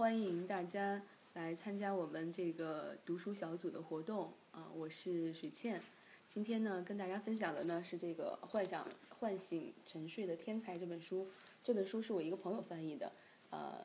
[0.00, 1.02] 欢迎大家
[1.34, 4.66] 来参加我们这个读书小组的活动啊！
[4.74, 5.78] 我是水倩，
[6.26, 11.28] 今天呢跟大家分享的呢是这个《幻想唤醒沉睡的天才》这本书。
[11.62, 13.12] 这本书是我一个朋友翻译的，
[13.50, 13.84] 呃，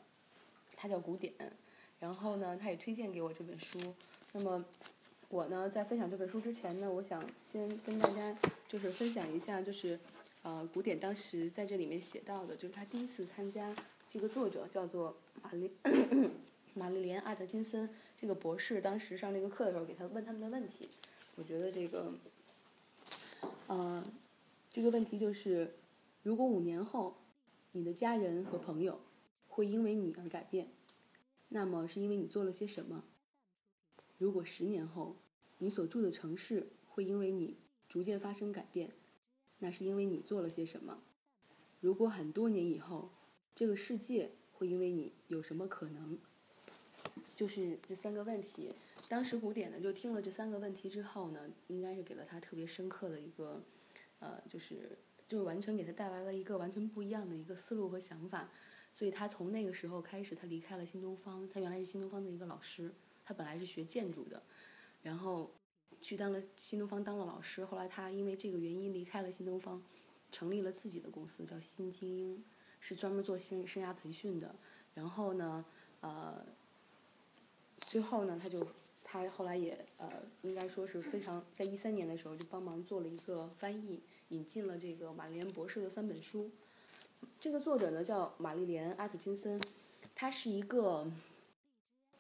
[0.78, 1.34] 他叫古典，
[2.00, 3.78] 然后呢他也推荐给我这本书。
[4.32, 4.64] 那么
[5.28, 8.34] 我呢在分享这本书之前呢，我想先跟大家
[8.70, 10.00] 就是分享一下，就是
[10.44, 13.76] 呃古典当时在这里面写到的，就是他第一次参加。
[14.16, 15.14] 这个作者叫做
[15.44, 15.70] 玛丽
[16.74, 20.88] 玛丽莲阿特金森，这个博士当时上这个课的时候给他问他们的问题，
[21.36, 22.14] 我觉得这个，
[23.68, 24.02] 呃，
[24.70, 25.76] 这个问题就是，
[26.24, 27.18] 如果五年后
[27.74, 29.02] 你的家人和朋友
[29.50, 30.70] 会因为你而改变，
[31.50, 33.04] 那么是因为你做了些什么？
[34.18, 35.18] 如果十年后
[35.58, 37.58] 你所住的城市会因为你
[37.90, 38.92] 逐渐发生改变，
[39.60, 41.02] 那是因为你做了些什么？
[41.82, 43.10] 如果很多年以后，
[43.56, 46.20] 这个世界会因为你有什么可能？
[47.36, 48.74] 就是这三个问题。
[49.08, 53.64] 当时古典呢就听了这三个问题之后呢，应该是给了他特别深刻的一个，
[54.20, 58.50] 呃，就是就是完全给他带来了一个完全不一样的一个思路和想法。
[58.94, 61.48] 所以他从那个时候开始，他离开了新东方。
[61.50, 62.92] 他原来是新东方的一个老师，
[63.24, 64.42] 他本来是学建筑的，
[65.02, 65.52] 然后
[66.02, 67.64] 去当了新东方当了老师。
[67.64, 69.82] 后来他因为这个原因离开了新东方，
[70.32, 72.44] 成立了自己的公司，叫新精英。
[72.88, 74.54] 是专门做生生涯培训的，
[74.94, 75.66] 然后呢，
[76.02, 76.46] 呃，
[77.78, 78.68] 之后呢，他就
[79.04, 80.08] 他后来也呃，
[80.44, 86.52] 应该说是非常在一三年的时候就帮忙做了一个翻译，引进了这个玛丽莲博士的三本书。
[87.40, 89.60] 这个作者呢叫玛丽莲阿特金森，
[90.14, 91.12] 他是一个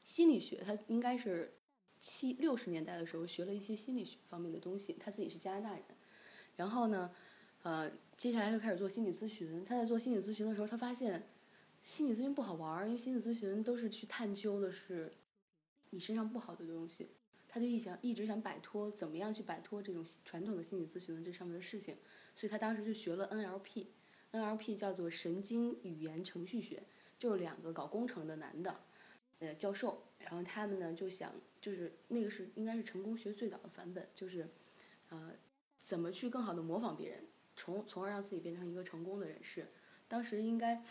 [0.03, 1.53] 心理学，他应该是
[1.99, 5.83] 七六十年代的时候学了一些心理学方面的东西，他自己是加拿大人，
[6.55, 7.11] 然后呢。
[7.63, 9.63] 呃，接下来就开始做心理咨询。
[9.65, 11.27] 他在做心理咨询的时候，他发现
[11.83, 15.13] 心理咨询不好玩儿，因为心理咨询都是去探究的是
[15.89, 17.09] 你身上不好的东西。
[17.47, 21.95] 他就一想一直想摆脱，怎么样去摆脱这种传统的心理咨询的这上面的事情。
[22.35, 26.83] 所以他当时就学了 NLP，NLP 叫做神经语言程序学，
[27.17, 28.79] 就是两个搞工程的男的，
[29.39, 30.03] 呃，教授。
[30.19, 34.49] 然后他们呢就想，就是那个是应该是成功学最早的版本，就是
[35.09, 35.33] 呃，
[35.77, 37.23] 怎么去更好的模仿别人。
[37.55, 39.67] 从从而让自己变成一个成功的人士，
[40.07, 40.83] 当时应该，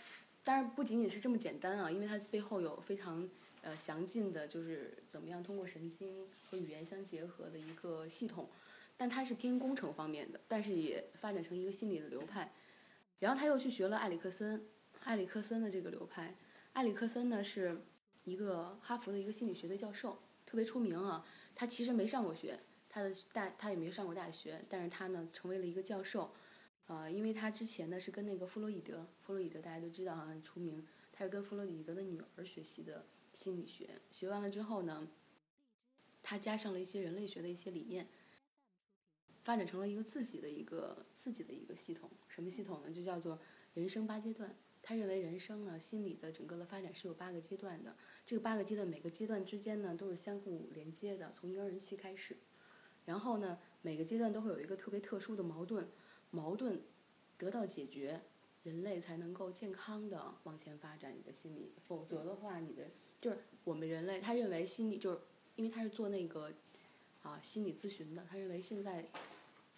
[0.43, 3.29] 当然不仅仅是这么简单啊，因为它背后有非常
[3.63, 8.49] 呃详尽的，就是怎么样通过神经和语言相结合的一个系统，
[8.97, 12.53] 但它是偏工程方面的，但是也发展成一个心理的流派。
[13.21, 14.67] 然后他又去学了埃里克森，
[15.05, 16.37] 埃里克森的这个流派，
[16.75, 17.81] 埃里克森呢是
[18.25, 21.25] 一个哈佛的一个心理学的教授，特别出名啊。
[21.55, 22.59] 他其实没上过学，
[22.91, 26.35] 他的大他也没上过大学，但是他呢成为了一个教授。
[26.87, 30.87] 呃，因为他之前呢是跟那个弗洛伊德，弗洛伊德大家都知道啊，很出名。
[31.13, 35.09] 他是跟弗洛伊德的女儿学习的心理学，学完了之后呢，
[36.23, 38.09] 他加上了一些人类学的一些理念，
[39.45, 42.11] 发展成了一个自己的一个自己的一个系统。
[42.29, 42.91] 什么系统呢？
[42.91, 43.41] 就叫做
[43.73, 44.55] 人生八阶段。
[44.83, 47.97] 他认为人生呢，心理的整个的发展是有八个阶段的。
[48.27, 52.37] 这个八个阶段，每个阶段之间呢都是相互连接的，从婴儿期开始。
[53.07, 55.89] 然后呢，每个阶段都会有一个特别特殊的矛盾。
[56.35, 56.83] 矛盾
[57.39, 58.21] 得到解决，
[58.65, 62.91] 人类才能够健康的往前发展你的心理，否则的话，你的
[63.21, 65.21] 就是我们人类，他认为心理就是
[65.55, 66.53] 因为他是做那个
[67.23, 69.09] 啊心理咨询的，他认为现在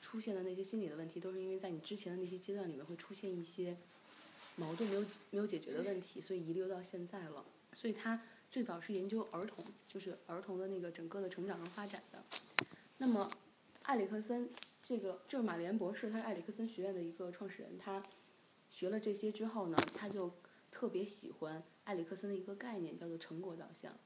[0.00, 3.76] 出现的那些心理的问题，都是因为在你之前的那些阶段里面会出现一些
[4.56, 7.44] 矛盾没有没有解决的问题，所以遗留到现在了。
[7.74, 12.24] 所以他最早是研究儿童，就是儿童的那个整个的成长和发展的。
[12.96, 13.30] 那么
[13.82, 14.48] 埃里克森。
[14.88, 17.76] 这个就是马莲博士，他是埃里克森学院的一个创始人。
[17.76, 18.00] 他
[18.70, 20.32] 学了这些之后呢，他就
[20.70, 23.98] 特别喜欢埃里克森的一个概念，叫做成果导向。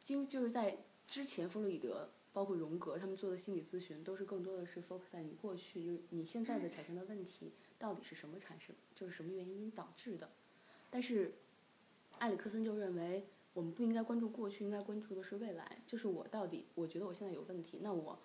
[0.00, 10.30] 经就是在之前，弗洛伊德包括荣格他们做的心理咨询，都是更多的是 focus 在你过去，就是你现在的产生的问题到底是什么产生，就是什么原因导致的。
[10.90, 11.34] 但是
[12.20, 15.82] 埃里克森就认为，我们不应该关注过去，应该关注的是未来。
[15.88, 18.16] 就是我到底，我觉得我现在有问题，那我。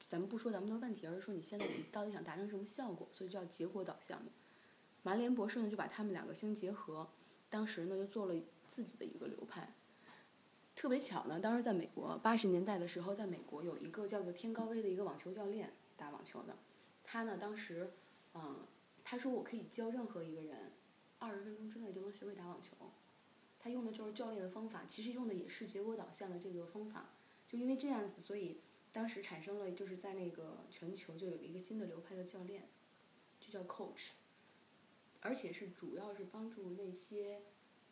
[0.00, 4.30] 咱们不说咱们的问题，而是说你现在你到底想达成什么效果，所以叫结果导向的。
[5.02, 7.08] 马莲博士呢就把他们两个相结合，
[7.50, 8.34] 当时呢就做了
[8.66, 9.74] 自己的一个流派。
[10.74, 16.56] 特别巧呢，当时在美国八十年代的时候，在美国有一个叫做天高威的一个网球教练，打网球的。
[17.04, 17.90] 他呢当时，
[18.34, 18.66] 嗯，
[19.04, 20.72] 他说我可以教任何一个人，
[21.18, 22.74] 二十分钟之内就能学会打网球。
[23.58, 27.10] 他用的就是教练的方法，其实用的也是结果导向的这个方法。
[27.46, 28.60] 就因为这样子，所以。
[28.98, 32.68] 当时产生了，就是在那个全球就有一个新的流派的教练，
[33.38, 34.14] 就叫 coach，
[35.20, 37.42] 而且是主要是帮助那些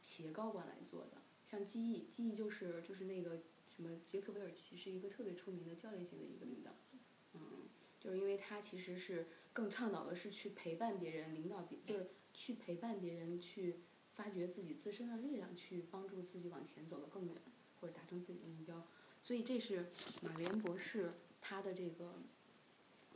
[0.00, 6.72] 企业高管来做的，像记忆，记忆就是就是那个什么杰克韦尔奇是一个特别出名的教练型的一个领导，
[7.34, 7.68] 嗯，
[8.00, 13.78] 就是因为他其实是更倡导的是去陪伴别人，领导别就是去陪伴别人去
[14.10, 17.36] 发掘自己自身的力量，去帮助自己往前走得更远，
[17.80, 18.84] 或者达成自己的目标。
[19.26, 19.86] 所以这是
[20.22, 22.14] 马连博士他的这个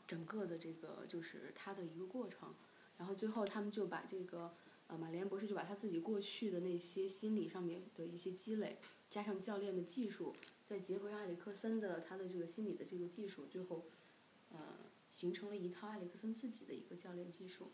[0.09, 2.53] 整个的这个就是他的一个过程，
[2.99, 4.53] 然后最后他们就把这个
[4.89, 8.79] 呃马连博士就把他自己过去的那些心理上面的一些积累，
[9.09, 10.35] 加上教练的技术，
[10.67, 13.85] 再结合上埃里克森的他的这个心理的这个技术，最后
[14.51, 14.59] 呃
[15.13, 17.71] 形成了一套埃里克森自己的一个教练技术。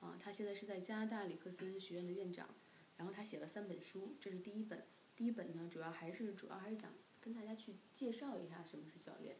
[0.00, 2.50] 啊，他现在是在加拿大里克森学院的院长，
[2.98, 4.84] 然后他写了三本书，这是第一本，
[5.16, 6.92] 第一本呢主要还是主要还是讲。
[7.28, 9.36] 跟大家去介绍一下什么是教练。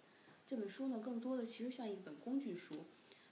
[0.46, 2.84] 这本书呢，更多的其实像一本工具书。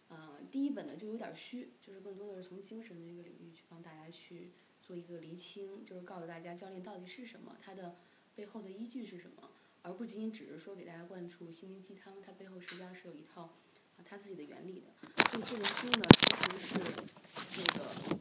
[0.09, 7.97] 呃，第一本呢就有点虚，就是更多的是从精神的这个领域去帮大家去做一个厘清，就是告诉大家教练到底是什么，它的
[8.35, 9.51] 背后的依据是什么，
[9.83, 14.87] 而不仅仅只是说给大家灌输心灵鸡汤，它背后实际上是有一套啊它自己的原理的。
[15.33, 16.75] 所以这本书呢，其实是
[17.59, 18.19] 那个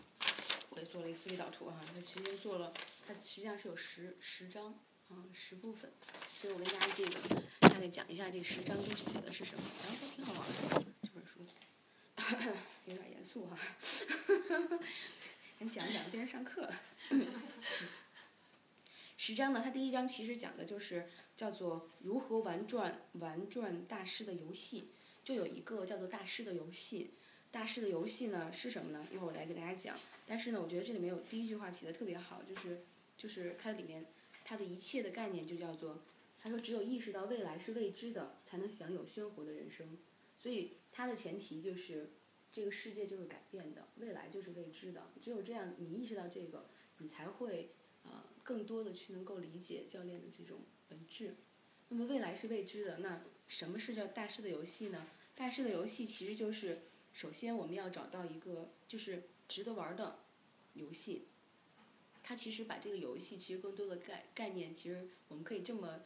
[0.72, 2.74] 我也做了一个思维导图哈，它其实做了，
[3.08, 4.78] 它实际上是有十十章。
[5.10, 5.92] 嗯，十部分，
[6.34, 11.46] 所以我跟大家这个大概讲一下这十章都写的是什么，然后还挺好玩的这本书，
[12.88, 13.58] 有点严肃哈，
[15.60, 16.76] 先讲一讲变成上课了。
[19.16, 21.08] 十章呢，它第一章其实讲的就是
[21.38, 24.90] 叫做如何玩转玩转大师的游戏，
[25.24, 27.12] 就有一个叫做大师的游戏，
[27.52, 29.08] 大师的游戏呢是什么呢？
[29.14, 29.96] 一会儿我来给大家讲。
[30.26, 32.84] 但是呢，我觉得这里面有第一句话写的特别好，就是
[33.18, 34.04] 就是它里面。
[34.46, 36.04] 他的一切的概念就叫做，
[36.40, 39.98] 他说只有意识到未来是未知的，才能享有鲜活的人生。
[40.38, 42.12] 所以他的前提就是，
[42.52, 45.12] 这个世界就是改变的，未来就是未知的。
[45.20, 46.70] 只有这样，你意识到这个，
[47.00, 47.72] 你才会
[48.04, 51.36] 呃更多的去能够理解教练的这种本质。
[51.90, 55.08] 那么未来是未知的，那什么是叫大师的游戏呢？
[55.34, 56.82] 大师的游戏其实就是，
[57.14, 60.20] 首先我们要找到一个就是值得玩的
[60.76, 61.30] 游戏。
[62.28, 66.02] 他其实把这个游戏其实更多的概概念，其实我们可以这么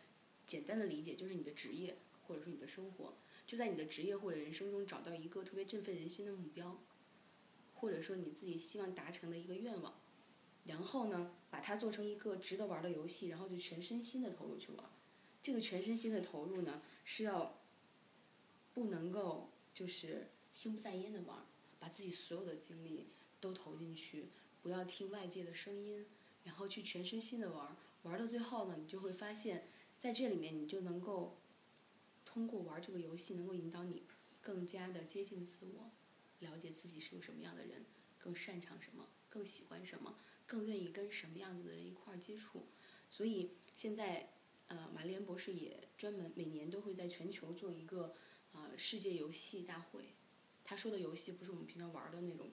[0.46, 1.96] 简单的理解，就是你的职业
[2.28, 3.14] 或者说你的生活，
[3.48, 6.78] 就在你的职业或者人生中找到一个特别振奋人心的目标，
[7.76, 9.98] 或者说你自己希望达成的一个愿望，
[10.66, 14.86] 然后呢，把它做成一个值得玩的游戏，然后就全身心的投入去玩。
[15.42, 17.62] 这个全身心的投入呢，是要
[18.74, 21.46] 不能够就是心不在焉的玩，
[21.80, 23.08] 把自己所有的精力
[23.40, 24.26] 都投进去。
[24.62, 26.06] 不要听外界的声音，
[26.44, 29.68] 然后去全身心的玩儿，玩到最后呢，你就会发现，
[29.98, 31.38] 在这里面你就能够
[32.26, 34.04] 通过玩这个游戏，能够引导你
[34.42, 35.92] 更加的接近自我，
[36.40, 37.86] 了解自己是个什么样的人，
[38.18, 42.68] 更擅长什么，更喜欢什么，更愿意跟什么样子的人一块儿接触。
[43.10, 44.34] 所以现在，
[44.68, 48.14] 呃，玛丽莲博士也专门每年都会在全球做一个
[48.52, 50.14] 呃世界游戏大会。
[50.64, 52.50] 他说的游戏不是我们平常玩的那种。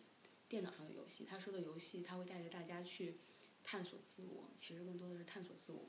[0.49, 3.17] 电脑上的游戏，他说的游戏，他会带着大家去
[3.65, 5.87] 探索自我，其实更多的是探索自我。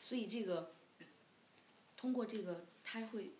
[0.00, 0.74] 所以这个
[1.96, 3.32] 通过这个，他会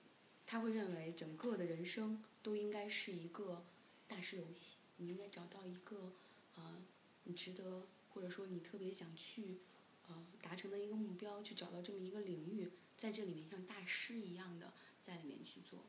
[0.46, 3.64] 他会认为整个的人生都应该是一个
[4.06, 4.76] 大师游戏。
[4.98, 6.12] 你应该找到一个
[6.54, 6.80] 呃
[7.24, 9.58] 你值得或者说你特别想去
[10.06, 15.80] 呃达成的一个目标，去找到这么一个领域，在这里面像大师一样的在里面去做。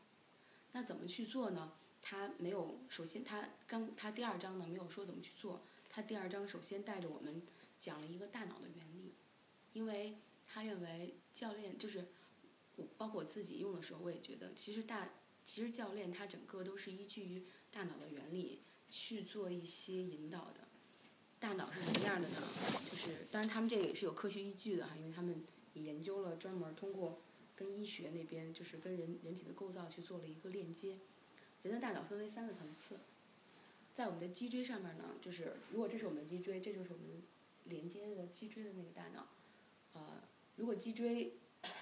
[0.72, 1.74] 那怎么去做呢？
[2.04, 7.42] 他没有，首先他刚他第二章呢没有说怎么去做，他第二章首先带着我们
[7.80, 9.14] 讲了一个大脑的原理，
[9.72, 12.06] 因为他认为教练就是，
[12.76, 15.10] 我包括我自己用的时候我也觉得，其实大
[15.46, 20.68] 其实教练他整个都是依据于大脑的原理去做一些引导的，
[21.40, 22.36] 大脑是什么样的呢？
[22.92, 25.42] 就是当然他们这个也是有科学依据的哈，因为他们
[25.74, 27.22] 也研究了专门通过
[27.56, 30.98] 跟医学那边就是跟人人体的构造去做了一个链接。
[31.64, 32.98] 人的大脑分为三个层次，
[33.94, 37.24] 在我们的脊椎上面呢，就是如果这是我们的脊椎，这就是我们
[37.66, 39.28] 连接的脊椎的那个大脑。
[39.94, 40.22] 呃，
[40.58, 41.38] 如果脊椎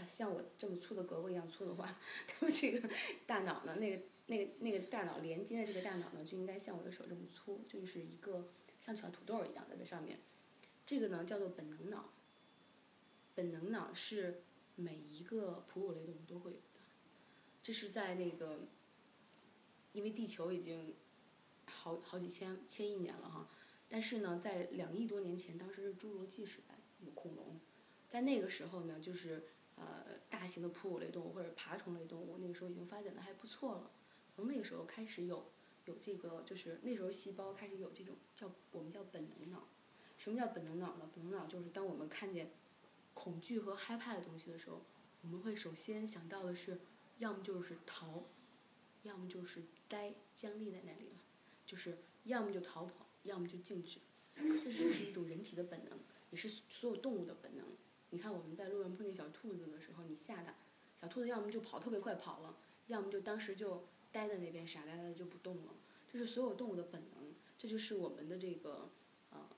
[0.08, 1.98] 像我这么粗的胳膊一样粗的话，
[2.40, 2.88] 那么这个
[3.26, 8.50] 大脑呢，那个那个那个大脑连接的这个大脑呢，就应该像我的手这么粗，就是一个
[8.86, 10.20] 像小土豆一样的在上面。
[10.86, 12.10] 这个呢叫做本能脑。
[13.34, 14.44] 本能脑是
[14.76, 16.82] 每一个哺乳类动物都会有的，
[17.64, 18.60] 这是在那个。
[19.94, 20.96] 因为地球已经
[21.66, 23.48] 好好几千千亿年了哈，
[23.90, 27.60] 但是呢，在两亿多年前，当时是侏罗纪时代，有恐龙，
[28.10, 29.44] 在那个时候呢，就是
[29.76, 33.92] 呃大型的哺乳类动物或者爬虫类动物，那个时候已经发展的还不错了。
[34.36, 35.52] 从那个时候开始有
[35.86, 39.68] 有这个，就是那时候细胞开始有这种叫我们叫本能脑，
[40.18, 41.10] 什么叫本能脑呢？
[41.14, 42.52] 本能脑就是当我们看见
[43.14, 44.82] 恐惧和害怕的东西的时候，
[45.22, 46.80] 我们会首先想到的是，
[47.20, 48.24] 要么就是逃，
[49.04, 51.22] 要么就是呆僵立在那里了，
[51.66, 54.00] 就是要么就逃跑，要么就静止。
[54.36, 57.66] 这就是一种人体的本能，也是所有动物的本能。
[58.12, 60.56] 你看我们在路上碰见小兔子的时候，你吓它，
[61.02, 65.74] 小兔子要么就跑特别快跑了，要么就当时就呆在那边傻呆呆的就不动了。
[66.12, 68.90] 这是所有动物的本能，这就是我们的这个
[69.32, 69.50] 呃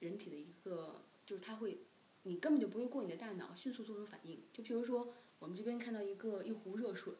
[0.00, 1.78] 人体的一个，就是它会，
[2.22, 4.42] 你根本就不用过你的大脑，迅速做出反应。
[4.52, 7.14] 就譬如说，我们这边看到一个一壶热水，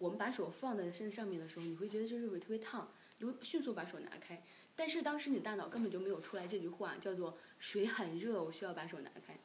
[0.00, 4.42] 我们把手放在身上面的时候，你会觉得这热水特别烫，你会迅速把手拿开。
[4.74, 9.38] 但是当时你大脑根本就没有出来这句话，叫做水很热，我需要把手拿开。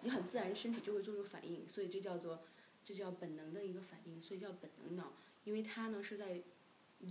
[0.00, 2.40] 你很自然身体就会做出反应，所以这叫做，
[2.82, 5.12] 这叫本能的一个反应，所以叫本能脑，
[5.44, 6.42] 因为它呢是在。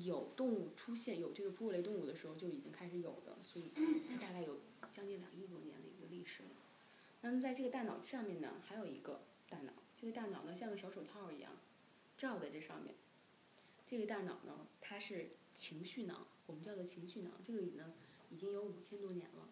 [0.04, 4.60] 有动物出现有这个哺乳类动物的时候就已经开始有的，所以它大概有
[4.92, 6.50] 将近两亿多年的一个历史了。
[7.22, 11.54] 那么在这个大脑上面呢，还有一个大脑，这个大脑呢像个小手套一样
[12.18, 12.96] 罩在这上面。
[13.86, 17.32] 这个大脑呢，它是情绪脑，我们叫做情绪脑。
[17.44, 17.94] 这个呢
[18.30, 19.50] 已经有五千多年了，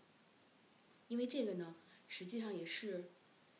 [1.08, 1.76] 因为这个呢
[2.08, 3.12] 实际上也是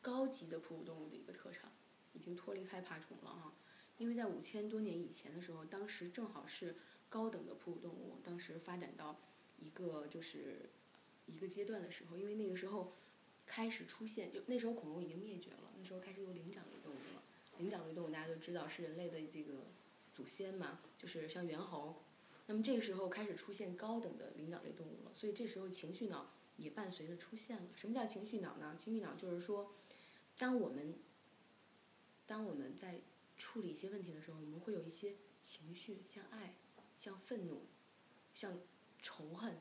[0.02, 1.72] 高级的哺乳动物的一个特长，
[2.12, 3.54] 已经脱离害怕虫了哈。
[3.96, 6.76] 因为在五千多年以前的时候，当时正好是
[7.08, 9.18] 高等的哺乳动物，当时发展到
[9.58, 10.68] 一个就是
[11.24, 12.92] 一个阶段的时候，因为那个时候
[13.46, 16.75] 开始出现，就那时候恐龙已经灭绝了，那时候开始有灵长类。
[17.58, 19.66] 灵长类动物大家都知道是人类的这个
[20.12, 22.02] 祖先嘛，就是像猿猴。
[22.46, 27.68] 那么这个时候开始出现高等的灵长类动物了，所以这时候情绪脑也伴随着出现了。
[27.74, 28.76] 什么叫情绪脑呢？
[28.78, 29.74] 情绪脑就是说，
[30.38, 30.94] 当我们
[32.26, 33.00] 当我们在
[33.36, 36.54] 处理一些问题的时候，我们会有一些情绪，像爱、
[36.96, 37.66] 像愤怒、
[38.32, 38.60] 像
[39.02, 39.58] 仇恨、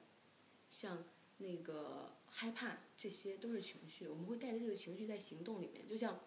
[0.70, 1.06] 像
[1.38, 4.08] 那个害怕，这些都是情绪。
[4.08, 6.20] 我们会带着这个情绪在行动里面，就像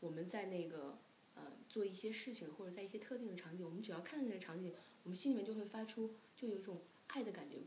[0.00, 0.98] 我们在那个
[1.38, 7.58] 呃做一些事情，或者在一些特定的场景，我们只要看到那个场景，我们心里面就会发出，就有一种爱的感觉，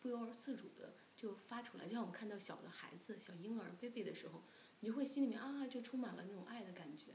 [0.00, 1.86] 不由而自主的就发出来。
[1.86, 4.42] 就像我们看到小的孩子、小婴儿、baby 的时候，
[4.80, 7.14] 你就会心里面啊，就充满了那种爱的感觉。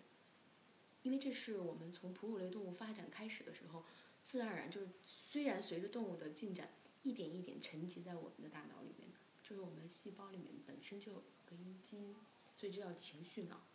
[1.04, 3.86] 因为这是我们从哺乳类动物发展开始的时候，
[4.22, 6.70] 自然而然就是虽然随着动物的进展，
[7.04, 9.10] 一点一点沉积在我们的大脑里面，
[9.42, 12.16] 就是我们细胞里面本身就有个基因，
[12.58, 13.66] 所以这叫情绪脑。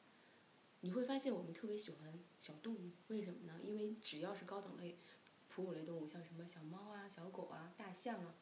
[0.84, 3.58] 你会发现我们特别喜欢小动物，为什么呢？
[3.64, 4.98] 因为只要是高等类
[5.48, 8.34] 哺乳类动物，像什么小猫啊、小狗啊、大象啊，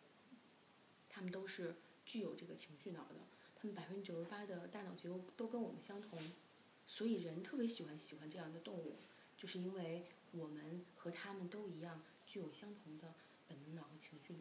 [1.08, 3.14] 它们都是具有这个情绪脑的，
[3.54, 6.18] 它们百分之九十八的大脑结构都跟我们相同。
[6.88, 8.96] 所以人特别喜欢喜欢这样的动物，
[9.36, 13.14] 就是因为我们和他们都一样，具有相同的
[13.46, 14.40] 本能脑和情绪脑。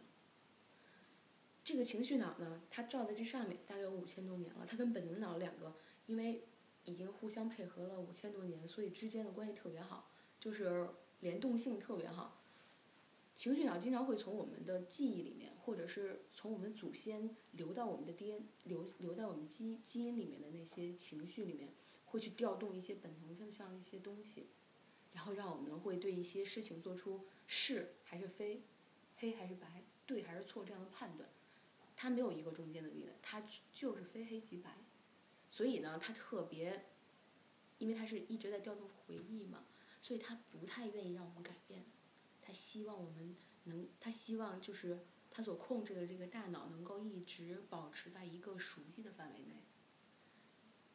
[1.64, 4.66] 这个情绪脑呢，它照在这上面，大概有五千多年了。
[4.66, 5.76] 它跟本能脑两个，
[6.08, 6.44] 因为
[6.86, 10.10] 已经互相配合了五千多年，所以之间的关系特别好，
[10.40, 12.42] 就是联动性特别好。
[13.36, 21.74] 情绪脑经常会从我们的记忆里面，或者是从我们祖先留到我们的 DNA，流流在我们基基因里面的那些情绪里面。
[22.12, 24.50] 会去调动一些本能性像一些东西，
[25.14, 28.64] 然后让我们会对一些事情做出是还是非，
[29.16, 31.30] 黑还是白，对还是错这样的判断。
[31.96, 34.76] 它没有一个中间的力量，它就是非黑即白。
[35.52, 36.86] 所以呢，他特别，
[37.78, 39.66] 因为他是一直在调动回忆嘛，
[40.02, 41.84] 所以他不太愿意让我们改变。
[42.42, 49.64] 他希望我们能，他希望就是他所控制的这个大脑能够一直保持在一个熟悉的范围内。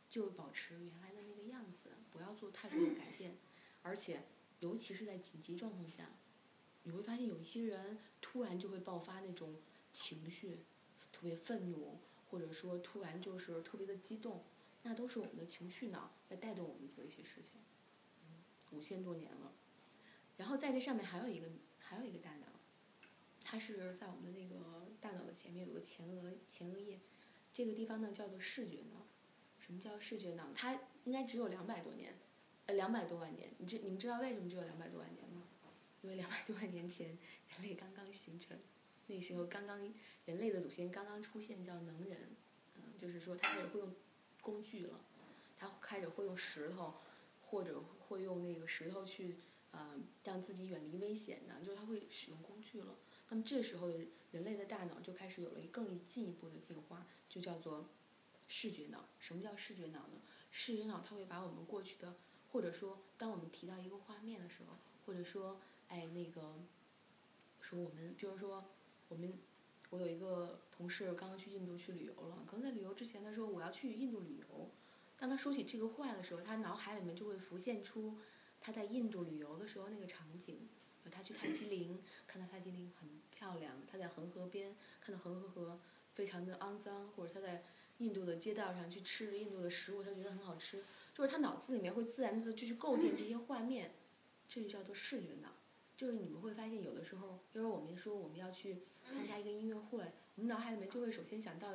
[0.09, 3.37] 就保持原来的那个样子，不要做太多的改变，
[3.83, 4.23] 而且
[4.61, 6.09] 尤其是在紧急状况下，
[6.85, 9.57] 你会发现有一些人突然就会爆发那种
[9.93, 10.61] 情绪，
[11.13, 11.99] 特别愤怒，
[12.31, 14.45] 或者说突然就是特别的激动，
[14.83, 17.61] 那都是我们的情绪脑在带动我们做一些事情。
[18.73, 19.53] 五千多年了，
[20.37, 21.47] 然后在这上面还有一个
[21.79, 22.47] 还有一个大脑，
[23.43, 27.01] 它是在我们的那个大脑的前面有个前额前额叶，
[27.53, 29.07] 这个地方呢叫做视觉脑。
[29.59, 30.53] 什么叫视觉脑？
[30.55, 32.17] 它应该只有两百多年，
[32.67, 33.53] 呃，两百多万年。
[33.59, 35.43] 你知你们知道为什么只有两百多万年吗？
[36.03, 37.19] 因为两百多万年前
[37.49, 38.57] 人类刚刚形成，
[39.07, 39.93] 那时候刚刚
[40.25, 42.37] 人类的祖先刚刚出现，叫能人，
[42.77, 43.95] 嗯，就是说他开始会用
[44.41, 45.01] 工具了，
[45.57, 46.95] 他开始会用石头，
[47.47, 49.37] 或者会用那个石头去，
[49.71, 52.97] 呃，让自己远离危险的，就是他会使用工具了。
[53.29, 57.89] 那么这时候的人类的大脑就开始有了更进一步的进化，就叫做。
[58.49, 60.23] 视觉脑，什么叫视觉脑呢？
[60.53, 62.15] 视觉脑它会把我们过去的，
[62.53, 66.55] 或者说当我们提到一个画面的时候，或者说，哎那个，
[67.61, 68.65] 说我们，比如说，
[69.09, 69.33] 我们，
[69.91, 74.71] 我有一个同事刚刚去印度去旅游了，可能在旅游之前他说我要去印度旅游，
[75.17, 78.19] 当他说起这个话的时候，他脑海里面就会浮现出
[78.61, 80.69] 他在印度旅游的时候那个场景，
[81.11, 85.81] 他去泰姬陵，看到泰姬陵很漂亮，他在恒河边看到恒河河
[86.15, 87.65] 非常的肮脏，或者他在
[87.99, 90.83] 印度的街道上去吃印度的食物，他觉得很好吃，
[91.15, 93.95] 就是他脑子里面会自然的就去构建这些画面，
[94.49, 95.56] 这就叫做视觉脑。
[95.97, 99.99] 就是你们会发现，有的时候，比如我们说我们要去参加一个音乐会，
[100.35, 101.73] 我们脑海里面就会首先想到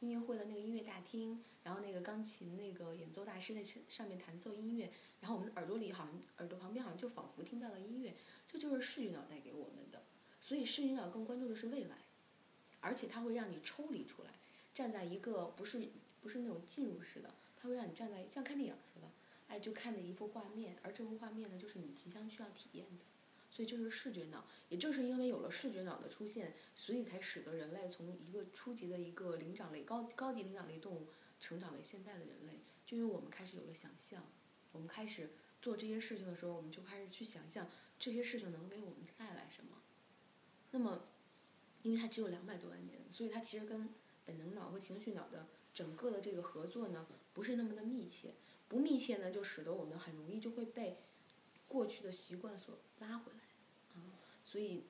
[0.00, 8.16] 音乐会的那个音乐大厅，然后那个钢琴那个演奏大师在上面弹奏音乐，然后我们耳朵里好像耳朵旁边好像就仿佛听到了音乐，
[8.48, 10.02] 这就是视觉脑带给我们的。
[10.40, 11.98] 所以视觉脑更关注的是未来，
[12.80, 14.30] 而且它会让你抽离出来，
[14.74, 19.06] 站在一个不是不是那种进入式的，它会让你站在像看电影似的，
[19.48, 23.04] 哎，就看的一幅画面，而这幅画面呢，就是你即将需要体验的。
[23.60, 32.62] 所以这是视觉脑，也正是因为有了视觉脑的出现，所以才使得人类从一个初级的一个灵长类、高高级灵长类动物，成长为现在的人类。
[32.86, 34.24] 就因为我们开始有了想象，
[34.72, 39.82] 我们开始做这些事情的时候，我们就开始去想象这些事情能给我们带来什么。
[40.70, 41.04] 那么，
[41.82, 43.90] 因为它只有两百多万年，所以它其实跟
[44.24, 48.36] 本能脑和情绪脑的整个的这个合作呢，不是那么的密切。
[48.68, 50.96] 不密切呢，就使得我们很容易就会被
[51.68, 53.39] 过去的习惯所拉回来。
[54.50, 54.82] 所以，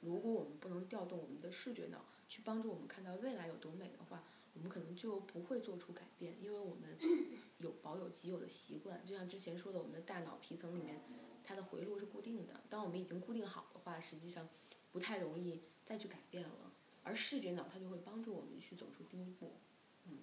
[0.00, 6.98] 如果我们不能调动我们的视觉脑去帮助我们看到未来有多美的话，我们可能就不会做出改变，因为我们
[7.58, 9.06] 有保有既有的习惯。
[9.06, 11.00] 就像之前说的，我们的大脑皮层里面
[11.44, 12.60] 它的回路是固定的。
[12.68, 14.48] 当我们已经固定好的话，实际上
[14.90, 16.72] 不太容易再去改变了。
[17.04, 19.52] 而视觉脑它就会帮助我们去走出第一步。
[20.06, 20.22] 嗯，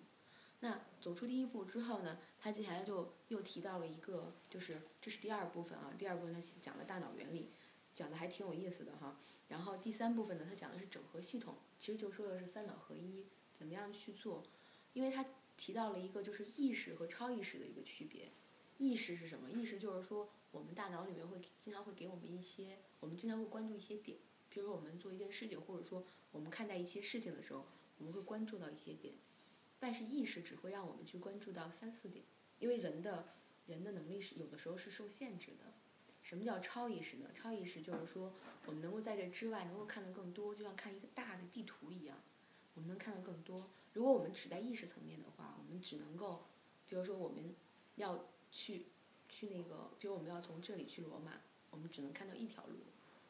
[0.60, 5.94] 那走出第一步之后呢，他接下来就又提到了一个，就是这是第二部分啊。
[5.98, 7.52] 第二部分他讲了大脑原理。
[7.98, 13.26] 讲的还挺有意思的哈，然后第三部分呢，他讲的是整合系统，其实就说的是三脑合一，
[13.58, 14.44] 怎么样去做？
[14.94, 15.26] 因为他
[15.58, 18.30] 提到了一个就是意识和超意识的一个区别。
[18.78, 19.50] 意识是什么？
[19.50, 27.66] 意识就是说我们大脑里面会经常会给我们一些，我们经常会关注一些点，比如说我们做一件事情，或者说我们看待一些事情的时候，
[27.98, 29.16] 我们会关注到一些点。
[29.80, 32.24] 但是意识只会让我们去关注到三四点，
[32.60, 33.30] 因为人的
[33.66, 35.74] 人的能力是有的时候是受限制的。
[36.28, 37.30] 什么叫超意识呢？
[37.34, 38.34] 超意识就是说，
[38.66, 42.18] 我们能够在这之外能够看得更多，就像看一个大的地图一样，
[42.74, 43.70] 我们能看得更多。
[43.94, 46.44] 如果我们只在意识层面的话，我们只能够，
[46.86, 47.56] 比如说我们
[47.96, 48.88] 要去
[49.30, 51.32] 去那个，比如我们要从这里去罗马，
[51.72, 52.76] 我们只能看到一条路，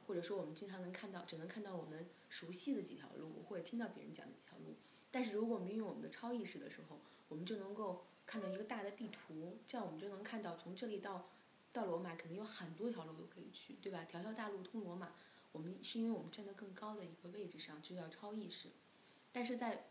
[0.07, 4.73] 或者说我们经常能看到，只能看到我们熟悉的几条路，或者听到别人讲的几条路。
[5.11, 11.29] 但是如果我们运用我们的超意识的时候，我们就能够看到一个大的地图，这样我们就能看到从这里到。
[11.77, 14.03] 到罗马肯定有很多条路都可以去，对吧？
[14.05, 15.13] 条条大路通罗马。
[15.51, 18.69] 我们是因为我们站在更高的一个位置上，这叫超意识。
[19.31, 19.87] 但是在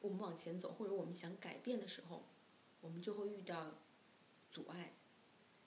[0.00, 2.24] 我们往前走或者我们想改变的时候，
[2.80, 3.74] 我们就会遇到
[4.50, 4.94] 阻碍。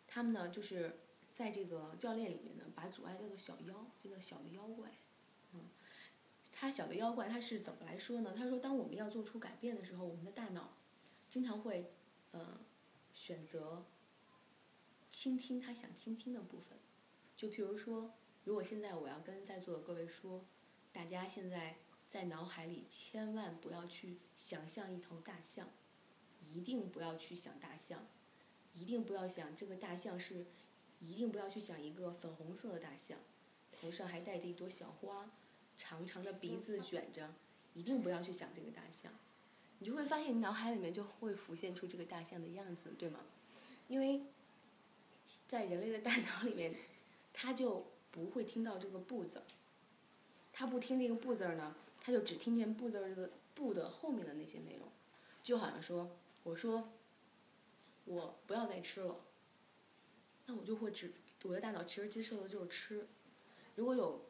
[0.07, 0.99] 他们呢，就是
[1.33, 4.91] 在这个教练里面呢，把阻碍叫做小妖，这个小的妖怪。
[5.53, 5.69] 嗯，
[6.51, 8.33] 他小的妖怪他是怎么来说呢？
[8.37, 10.77] 他说，当我们要做出改变的时候，我们的大脑
[11.29, 11.93] 经常会
[12.31, 12.59] 呃
[13.13, 13.85] 选择。
[15.11, 16.79] 倾听他想倾听的部分，
[17.35, 18.13] 就譬如说，
[18.45, 20.45] 如果现在我要跟在座的各位说，
[20.93, 21.75] 大家现在
[22.07, 25.67] 在脑海里千万不要去想象一头大象，
[26.45, 28.07] 一定不要去想大象，
[28.73, 30.45] 一定不要想这个大象是，
[31.01, 33.19] 一定不要去想一个粉红色的大象，
[33.73, 35.29] 头上还带着一朵小花，
[35.77, 37.33] 长长的鼻子卷着，
[37.73, 39.11] 一定不要去想这个大象，
[39.79, 43.19] 你就会发现你脑海里面就会浮现出这个大象的样子，对吗？
[43.89, 44.23] 因为。
[45.51, 46.73] 在人类的大脑里面，
[47.33, 49.43] 他就不会听到这个“不”字儿。
[50.53, 54.87] 他不听这个“不”字儿呢，他就只听见“不”字儿这个“不”的后面的那些内容。
[55.43, 56.09] 就好像说，
[56.43, 56.87] 我说，
[58.05, 59.17] 我不要再吃了，
[60.45, 61.11] 那我就会只
[61.43, 63.05] 我的大脑其实接受的就是吃。
[63.75, 64.21] 如果有，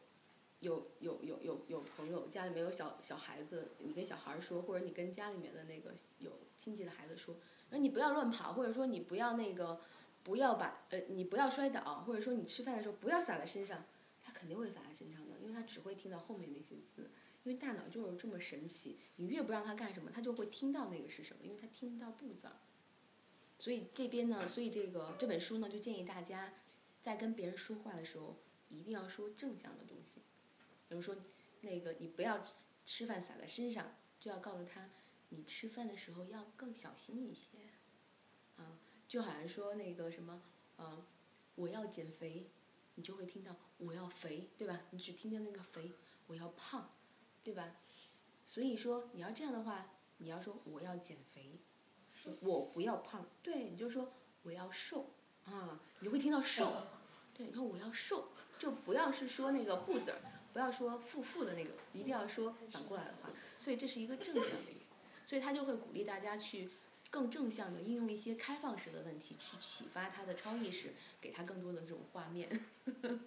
[0.61, 7.35] 有有有有有朋友家里面有小小孩子，你跟小孩儿说，或者你跟家里面的那个有亲戚的孩子说，
[7.69, 9.79] 说你不要乱跑，或者说你不要那个。
[10.23, 13.85] 不要把呃，你不要摔倒，或者说你吃饭的时候不要洒在身上，
[14.21, 17.09] 他肯定会洒在身上的，因为他只会听到后面那些字，
[17.43, 22.53] 因为大脑就是这么神奇，你越不让他干什么，他就会听到那个是什么，因为他听不到不字儿。
[23.57, 26.53] 所以这边呢，所以这个这本书呢，就建议大家
[27.01, 28.37] 在跟别人说话的时候，
[28.69, 30.21] 一定要说正向的东西，
[30.87, 31.15] 比如说
[31.61, 32.41] 那个你不要
[32.85, 34.89] 吃饭洒在身上，就要告诉他，
[35.29, 37.59] 你吃饭的时候要更小心一些，
[39.11, 40.41] 就好像说那个什么，
[40.77, 41.05] 呃，
[41.55, 42.49] 我要减肥，
[42.95, 44.83] 你就会听到我要肥，对吧？
[44.91, 45.91] 你只听见那个肥，
[46.27, 46.93] 我要胖，
[47.43, 47.75] 对吧？
[48.47, 51.59] 所以说你要这样的话，你要说我要减肥，
[52.39, 55.09] 我不要胖，对，你就说我要瘦，
[55.43, 56.73] 啊，你就会听到瘦，
[57.35, 60.21] 对，你说我要瘦，就不要是说那个不字儿，
[60.53, 64.83] 不要说负负的那个，一定要说反过来的话，所以这是一个正向的语，
[65.27, 66.69] 所以他就会鼓励大家去
[67.11, 72.49] 更正向的应用一些开放式的问题去启发他的超意识，给他更多的这种画面。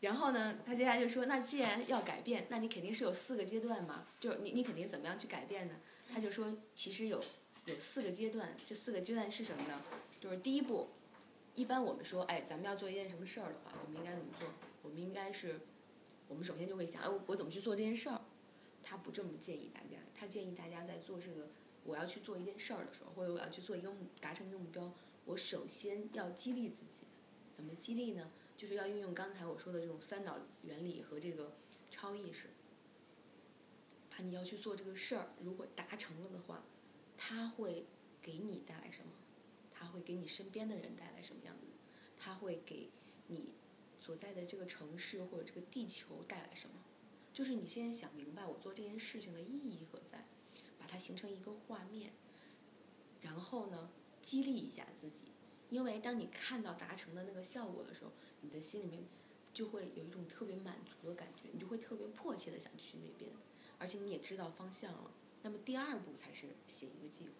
[0.00, 5.74] 然后呢，他接下来就说：“那既然要改变，那你肯定是有四个阶段嘛，就是你你肯定怎么样去改变呢？”
[6.12, 7.18] 他就说：“其实有
[7.66, 9.80] 有四个阶段，这四个阶段是什么呢？
[10.20, 10.88] 就是第一步，
[11.54, 14.48] 一般我们说，哎，咱们要做一件什么事儿的话，我们应该怎么做？
[14.82, 15.58] 我们应该是，
[16.28, 18.20] 我们首先就会想，哎，我怎么去做这件事儿？
[18.82, 21.48] 他不这么建议大家，他建议大家在做这个
[21.84, 24.92] 我要去做一件事儿的时候，或者我要去做一个目达成一个目标，
[25.26, 27.04] 我首先要激励自己，
[27.52, 31.56] 怎么激励呢？”就是要运用刚才我说的这种三脑原理和这个
[31.90, 32.50] 超意识，
[34.08, 36.64] 把你要去做这个事儿，如果达成了的话，
[37.16, 37.84] 它会
[38.22, 39.12] 给你带来什么？
[39.72, 41.66] 它会给你身边的人带来什么样子？
[42.16, 42.90] 它会给
[43.26, 43.54] 你
[43.98, 46.76] 所在的这个城市或者这个地球带来什么？
[47.32, 50.24] 就是你先想明白我做这件事情的意义何在，
[50.84, 52.12] 把它形成一个画面，
[53.22, 53.88] 然后呢，
[54.22, 55.32] 激励一下自己，
[55.70, 58.12] 因为当你看到达成的那个效果的时候。
[58.44, 59.02] 你的心里面
[59.54, 63.32] 就会有一种特别满足的感觉，你就会特别迫切的想去那边，
[63.78, 65.10] 而且你也知道方向了。
[65.40, 67.32] 那么第二步才是写一个计划，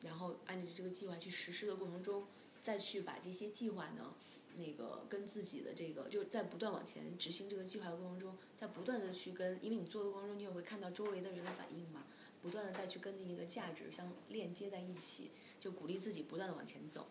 [0.00, 2.26] 然后按照这个计划去实施的过程中，
[2.60, 4.14] 再去把这些计划呢，
[4.56, 12.04] 那个跟自己的这个，就在不断往前执行这个计划的过程中，在不断的去跟，因为你做的过程中，你也会看到周围的人的反应嘛，
[12.42, 17.08] 不断的再去跟那个价值相链接在一起，就鼓励自己不断的往前走。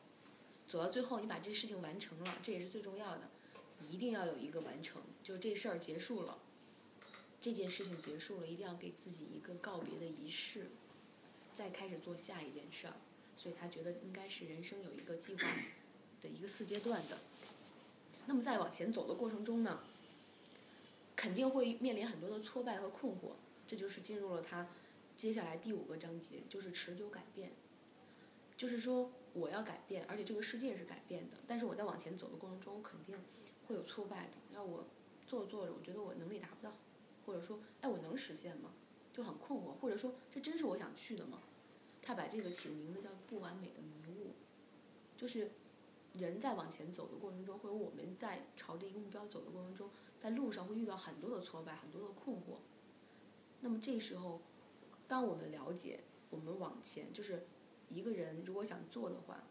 [0.68, 3.30] 走到最后，你把这事情完成了，这也是最重要的，
[3.90, 6.40] 一定要有一个完成，就这事儿结束了，
[7.42, 10.72] 这件事情结束了，一定要给自己一个告别的仪式，
[11.54, 12.94] 再开始做下一件事儿。
[13.36, 15.42] 所以他觉得应该是人生有一个计划
[16.24, 17.20] 的一个四阶段的。
[18.26, 19.82] 那么在往前走的过程中呢，
[21.16, 23.34] 肯定会面临很多的挫败和困惑，
[23.68, 24.68] 这就是进入了他
[25.16, 27.52] 接下来第五个章节，就是持久改变，
[28.58, 29.12] 就是说。
[29.36, 31.38] 我要改变，而且这个世界是改变的。
[31.48, 33.18] 但是我在往前走的过程中，肯定
[33.66, 34.34] 会有挫败的。
[34.54, 34.86] 要我
[35.26, 36.72] 做着做着，我觉得我能力达不到，
[37.26, 38.72] 或者说，哎，我能实现吗？
[39.12, 41.40] 就很困惑，或者说，这真是我想去的吗？
[42.04, 44.36] 他把这个起名字叫“不完美的迷雾”，
[45.18, 45.50] 就是
[46.14, 52.58] 人在往前走的过程中，或者我们在朝着一个目标走的过程中，在路上会遇到很多的挫败，很多的困惑。
[53.62, 54.42] 那么这时候，
[55.08, 57.46] 当我们了解，我们往前就是。
[57.90, 59.44] 一个人如果想做的话，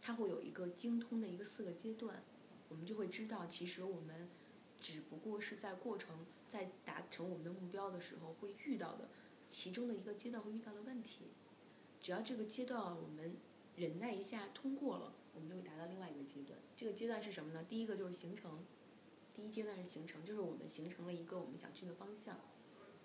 [0.00, 2.22] 他会有一个精通的一个四个阶段，
[2.70, 4.26] 我们就会知道，其实我们
[4.80, 9.10] 只不过是在过程在达成我们的目标的时候会遇到的
[9.50, 11.26] 其中的一个阶段会遇到的问题。
[12.00, 13.36] 只要这个阶段我们
[13.76, 16.58] 忍耐一下通过了，我们就会达到另外一个阶段。
[16.76, 17.64] 这个阶段是什么呢？
[17.66, 18.62] 第一个就是形成，
[19.34, 22.36] 第一阶段是形成，就是我们形成了一个我们想去的方向。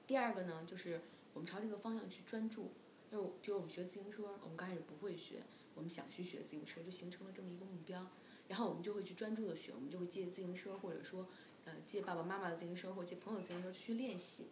[0.06, 1.00] 第二个呢，就是
[1.34, 2.72] 我们朝这个方向去专注。
[3.10, 5.44] 就比如我们学自行车，我们刚开始不会学，
[5.76, 8.06] 我们想去学自行车，就形成了这么一个目标，
[8.50, 11.28] 然后我们就会去专注的学，我们就会借自行车，或者说，
[11.64, 14.48] 呃，借爸爸妈妈的自行车，或借朋友自行车去练习。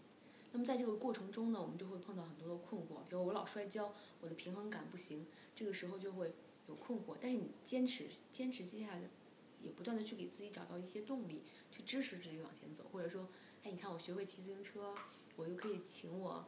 [0.54, 6.32] 那么在这个过程中呢，我们就会碰到很多的困惑，比如我老摔跤，我的平衡感不行，这个时候就会
[6.68, 7.16] 有困惑。
[7.22, 9.02] 但是你坚持，坚持接下来，
[9.62, 13.28] 也不断的去给自己找到一些动力，去支持自己往前走，或者说，
[13.64, 14.94] 哎，你看我学会骑自行车，
[15.36, 16.46] 我又可以请我。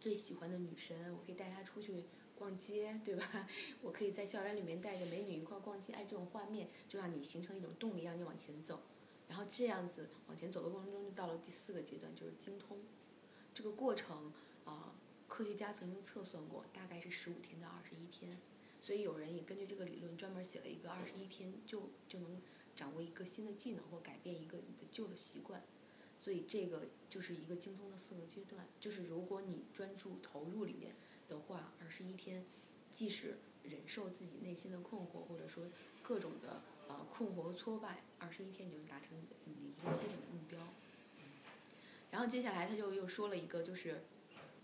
[0.00, 2.04] 最喜欢的女神，我可以带她出去
[2.36, 3.48] 逛街，对吧？
[3.82, 8.80] 我可以在校园里面带着美女一块逛街，哎，这种画面就让你形成一种动力，让你往前走。
[9.28, 12.78] 然后这样子往前走的过程中，就到了第四个阶段，就是精通。
[13.52, 14.32] 这个过程
[14.64, 14.94] 啊，
[15.26, 18.38] 科学家曾经测算过，大概是十五天到二十一天。
[18.80, 22.38] 所以有人也根据这个理论专门写了一个二十一天就就能
[22.76, 25.62] 掌握一个新的技能或改变一个你的旧的习惯。
[26.16, 30.96] 所以这个就是一个精通的四个阶段，就是如果你专注投入里面
[31.28, 32.44] 的话，二十一天，
[32.90, 35.66] 即使忍受自己内心的困惑，或者说
[36.02, 40.58] 各种的呃困惑和挫败，二十一天就能达成你的一个基本的目标。
[42.10, 44.02] 然后接下来他就又说了一个，就是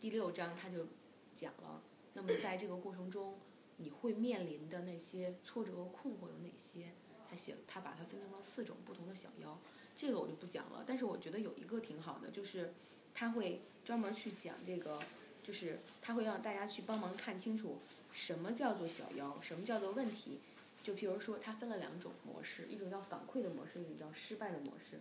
[0.00, 0.88] 第六章他就
[1.36, 1.80] 讲了，
[2.14, 3.38] 那么在这个过程中
[3.76, 6.92] 你会面临的那些挫折和困惑有哪些？
[7.28, 9.58] 他写他把它分成了四种不同的小妖。
[9.96, 12.74] 这个我就不讲了，但是我觉得有一个挺好的，就是
[13.14, 15.00] 他会专门去讲这个，
[15.42, 17.78] 就是他会让大家去帮忙看清楚
[18.12, 20.38] 什么叫做小妖，什么叫做问题。
[20.82, 25.00] 就譬如说，他分了两种模式，一种叫反馈的模式，一种叫失败的模式。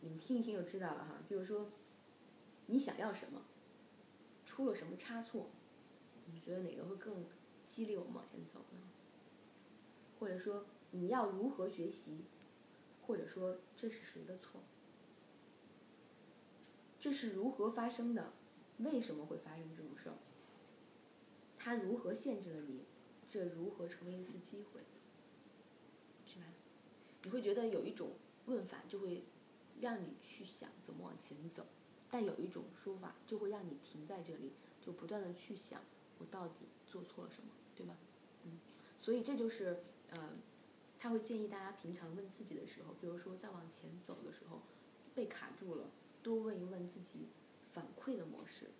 [0.00, 1.18] 你们听一听就知道了哈。
[1.28, 1.68] 比如说，
[2.66, 3.42] 你想要什么，
[4.46, 5.50] 出了什么差错，
[6.24, 7.26] 你觉得哪个会更
[7.78, 8.80] 激励我们往前走呢？
[10.18, 12.24] 或者说你要如何学习，
[13.06, 14.62] 或者说这是谁的错？
[16.98, 18.32] 这是如何发生的？
[18.78, 20.16] 为什么会发生这种事儿？
[21.56, 22.80] 它如何限制了你？
[23.28, 24.80] 这如何成为一次机会？
[26.26, 26.46] 是吧？
[27.22, 28.10] 你会觉得有一种
[28.46, 29.22] 问法就会
[29.80, 31.64] 让你去想怎么往前走，
[32.10, 35.80] 但有一种说法就会让你停在这里，就不断的去想
[36.18, 37.96] 我到底做错了什么，对吧？
[38.44, 38.58] 嗯，
[38.98, 40.30] 所以这就是呃，
[40.98, 44.62] 他会建议大家平常问自己的时候，比如说在往前走的时候
[45.14, 45.90] 被卡住了，
[46.22, 47.28] 多问一问自己
[47.72, 48.70] 反馈的模式，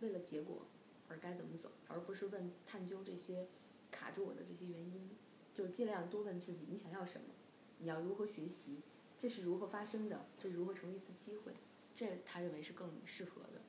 [0.00, 0.66] 为了结果
[1.08, 3.48] 而该怎么走，而不是问探究这些。
[3.90, 5.08] 卡住我的这些原因，
[5.54, 7.28] 就尽量多问自己：你想要什么？
[7.78, 8.82] 你要如何学习？
[9.16, 10.26] 这是如何发生的？
[10.38, 11.54] 这如何成为一次机会？
[11.94, 13.62] 这他认为是更适合的。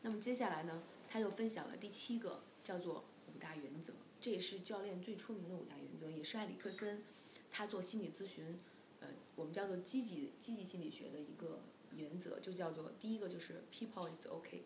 [0.00, 3.92] 那么接下来呢，他又分享了第七个，叫做五大原则。
[4.20, 7.02] 这也是教练最出名的五大原则，也是埃里克森
[7.50, 8.58] 他做心理咨询，
[9.00, 11.60] 呃，我们叫做积极积极心理学的一个
[11.94, 14.64] 原则，就叫做第一个就是 People is OK，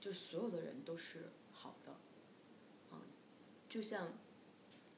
[0.00, 1.96] 就是所有的人都是好的，
[2.92, 3.00] 嗯，
[3.68, 4.12] 就像。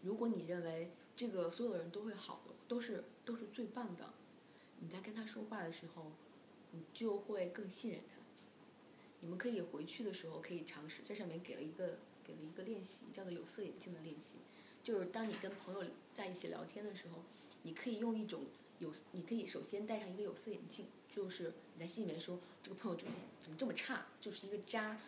[0.03, 4.13] 如果你认为这个所有的人都会好的，都是都是最棒的，
[4.81, 6.13] 你在跟他说话的时候，
[6.73, 8.21] 你就会更信任他。
[9.21, 14.39] 你们可以回去的时候可以尝试，这上面给了一个给了一个练习，叫做有色眼镜的练习。
[14.83, 17.23] 就是当你跟朋友在一起聊天的时候，
[17.63, 18.45] 你可以用一种
[18.79, 24.99] 有，你可以首先戴上一个有色眼镜，就是你在心里面说这个朋友怎么怎么这么差，就是一个渣，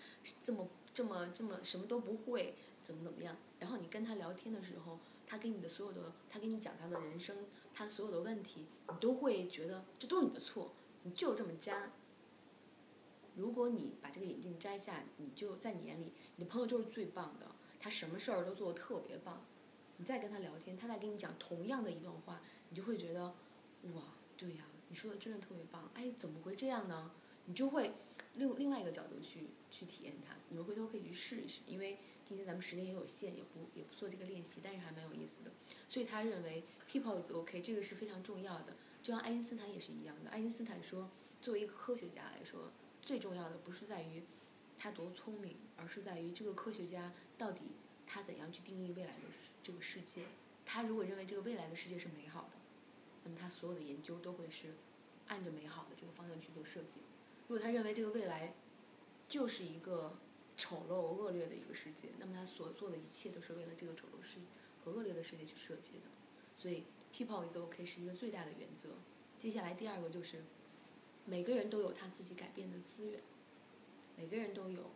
[0.41, 2.55] 这么这么这么什么都不会。
[2.87, 3.37] 怎么怎么样？
[3.59, 7.37] 然后你跟他聊天的时候，他给你的所有的，他给你讲他的人生，
[7.75, 10.71] 他所有的问题，你都会觉得这都是你的错，
[11.03, 11.91] 你就这么渣。
[13.37, 17.47] 如果你把这个眼镜摘下，你就在你眼里，你的朋友就是最棒的，
[17.79, 19.45] 他什么事儿都做得特别棒。
[19.99, 23.27] 你再跟他聊天，他再跟你讲同样的一段话，你就会觉得，
[23.95, 24.03] 哇，
[24.37, 25.91] 对呀，你说的真的特别棒。
[25.95, 27.13] 哎，怎么会这样呢？
[27.45, 27.93] 你就会
[28.35, 30.35] 另另外一个角度去去体验它。
[30.49, 31.99] 你们回头可以去试一试，因为。
[32.29, 35.53] 今天咱们时间也有限，也不也不做这个练习，但是还蛮有意思的。
[35.89, 38.73] 所以他认为 people is OK，这个是非常重要的。
[39.01, 40.31] 就像爱因斯坦也是一样的。
[40.31, 41.09] 爱因斯坦说，
[41.41, 42.73] 作为一个科学家来说，
[43.07, 44.25] 最重要的不是在于
[44.77, 47.61] 他多聪明，而是在于这个科学家到底
[48.05, 49.23] 他怎样去定义未来的
[49.63, 50.23] 这个世界。
[50.65, 52.59] 他如果认为这个未来的世界是美好的，
[53.23, 54.75] 那么他所有的研究都会是
[55.29, 56.99] 按着美好的这个方向去做设计。
[57.47, 58.53] 如果他认为这个未来
[59.29, 60.17] 就是一个
[60.57, 64.41] 丑陋恶劣的一个世界，那么他所做的一切都是为了这个丑陋世
[64.85, 66.11] 和恶劣的世界去设计的，
[66.57, 66.83] 所以
[67.15, 68.89] people is OK 是一个最大的原则。
[69.39, 70.43] 接下来第二个就是，
[71.27, 73.21] 每个人都有他自己改变的资源，
[74.17, 74.91] 每个人都有，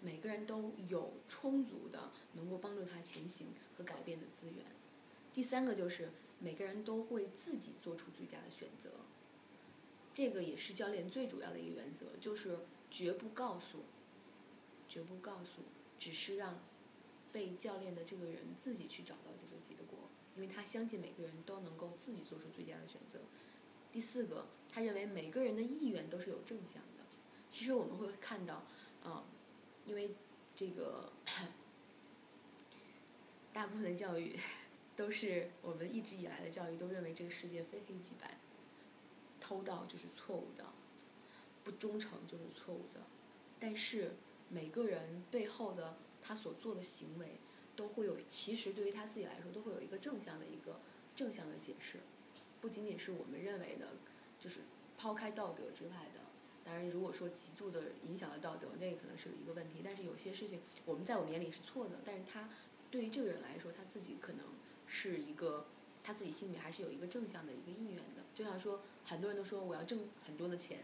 [0.00, 3.46] 每个人都有充足的能够帮助他前行
[3.78, 4.64] 和改变的资源。
[5.32, 8.90] 第三个就是每个人都会自己做出最佳的选择，
[10.12, 12.58] 这个也是教练最主要的一个原则，就是
[12.90, 13.78] 绝不告诉。
[14.88, 15.62] 绝不告诉，
[15.98, 16.60] 只是让
[17.32, 23.18] 被教练的这个人自己去找到这个结果，因为他相信每个人都能够自己做出最佳的选择。
[23.92, 27.04] 第四个，他认为每个人的意愿都是有正向的。
[27.48, 28.64] 其实我们会看到，
[29.04, 29.24] 嗯，
[29.86, 30.14] 因为
[30.54, 31.12] 这个
[33.52, 34.38] 大部分的教育
[34.96, 38.38] 都是我们一直以来的教育都认为这个世界非黑即白，
[39.40, 40.64] 偷盗就是错误的，
[41.64, 43.00] 不忠诚就是错误的，
[43.58, 44.12] 但是。
[44.48, 47.40] 每个人背后的他所做的行为，
[47.74, 50.80] 都会有其实对于他自己来说都会有一个正向的一个
[51.16, 51.98] 正向的解释，
[52.66, 53.90] 不仅仅是我们认为的，
[54.40, 54.58] 就是
[54.98, 56.20] 抛开道德之外的。
[56.64, 59.82] 当然，如果说极度的影响了道德，那个可能是有一个问题。
[59.84, 62.48] 但是有些事情我们在我们眼里是错的，但是他
[62.90, 64.46] 对于这个人来说，他自己可能
[64.88, 65.66] 是一个
[66.02, 68.24] 他自己心里还是有一个正向的一个意愿的。
[68.34, 70.80] 就像说，很多人都说我要挣很多的钱。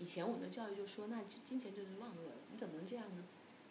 [0.00, 3.22] 以前我们的教育就说，那金钱就是万恶，你怎么能这样呢？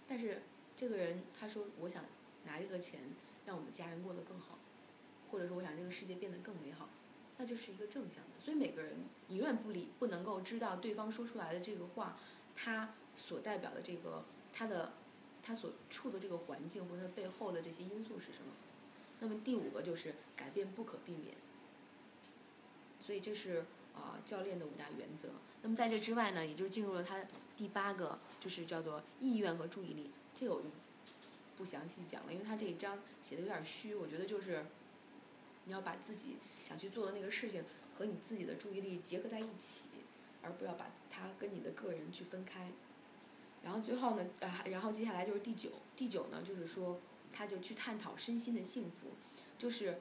[0.07, 0.43] 但是
[0.77, 2.05] 这个人他说，我想
[2.45, 3.01] 拿这个钱
[3.45, 4.57] 让我们家人过得更好，
[5.29, 6.87] 或者说我想这个世界变得更美好，
[7.41, 8.39] 那就是一个正向的。
[8.39, 8.97] 所以每个人
[9.29, 12.15] 永远不理不能够知道对方说出来的这个话，
[12.55, 14.23] 他所代表的这个
[14.53, 14.93] 他的
[15.41, 18.53] 他所处的这个环境或者背后的这些因素是什么。
[19.19, 21.35] 那么第五个就是改变不可避免。
[23.01, 23.65] 所以这是。
[23.93, 25.27] 啊，教练的五大原则。
[25.61, 27.25] 那么在这之外呢，也就进入了他
[27.57, 30.09] 第八个，就是叫做意愿和注意力。
[30.33, 30.69] 这个我就
[31.57, 33.93] 不详细讲了，因为他这一章写的有点虚。
[33.93, 34.65] 我觉得就是
[35.65, 36.37] 你要把自己
[36.71, 37.61] 想去做的那个事情
[37.97, 39.87] 和你自己的注意力结合在一起，
[40.41, 42.69] 而不要把它跟你的个人去分开。
[43.61, 47.01] 然后最后呢，呃，然后接下来就是第九，第九呢就是说，
[47.33, 49.09] 他就去探讨身心的幸福，
[49.57, 49.99] 就是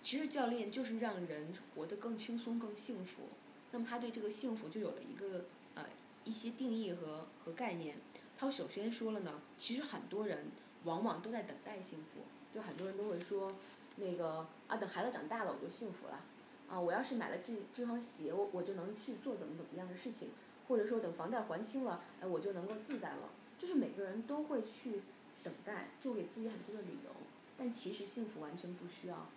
[0.00, 3.24] 其实教练就是让人活得更轻松、更幸福。
[3.72, 5.84] 那么他对这个幸福就有了一个呃
[6.24, 7.98] 一些定义和和概念。
[8.38, 10.46] 他首先说了呢，其实很多人
[10.84, 12.20] 往往都在等待幸福，
[12.54, 13.54] 就很多人都会说，
[13.96, 16.20] 那个啊，等孩子长大了我就幸福了，
[16.68, 20.30] 啊，我要是买了这这双鞋，我我就能去做怎么怎么样的事情。
[20.68, 23.30] 或者说等房贷还清了，哎，我就能够自在了。
[23.56, 25.02] 就是每个人都会去
[25.44, 27.10] 等待，就给自己很多的理由。
[27.56, 29.28] 但其实幸福完全不需要，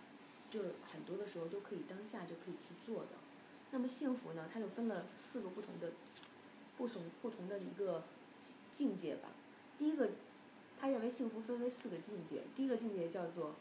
[0.50, 3.10] 就是很多的时候都可以当下就可以去做的。
[3.70, 5.92] 那么幸福呢，它又分了四个不同的，
[6.78, 8.04] 不同不同的一个
[8.72, 9.30] 境界吧。
[9.78, 10.10] 第一个，
[10.82, 12.42] 他认为幸福分为四个境界。
[12.56, 13.54] 第一个境界叫做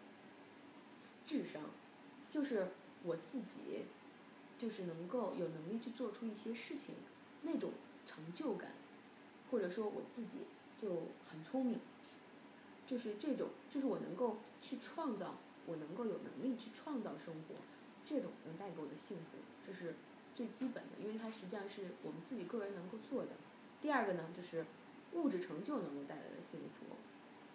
[1.29, 1.63] 智商，
[2.31, 2.69] 就是
[3.05, 3.85] 我自己，
[4.57, 6.95] 就是能够有能力去做出一些事情。
[7.43, 7.71] 那种
[8.05, 8.73] 成就感，
[9.51, 10.39] 或者说我自己
[10.77, 10.89] 就
[11.31, 11.79] 很聪明，
[12.85, 15.37] 就是这种，就是我能够去创造，
[15.67, 17.55] 我能够有能力去创造生活，
[18.03, 19.95] 这种能带给我的幸福，这是
[20.35, 23.31] 最基本的，因为它实际上是我们自己个人能够做的。
[23.81, 24.67] 第二个呢，就是
[25.13, 26.97] 物质成就能够带来的幸福，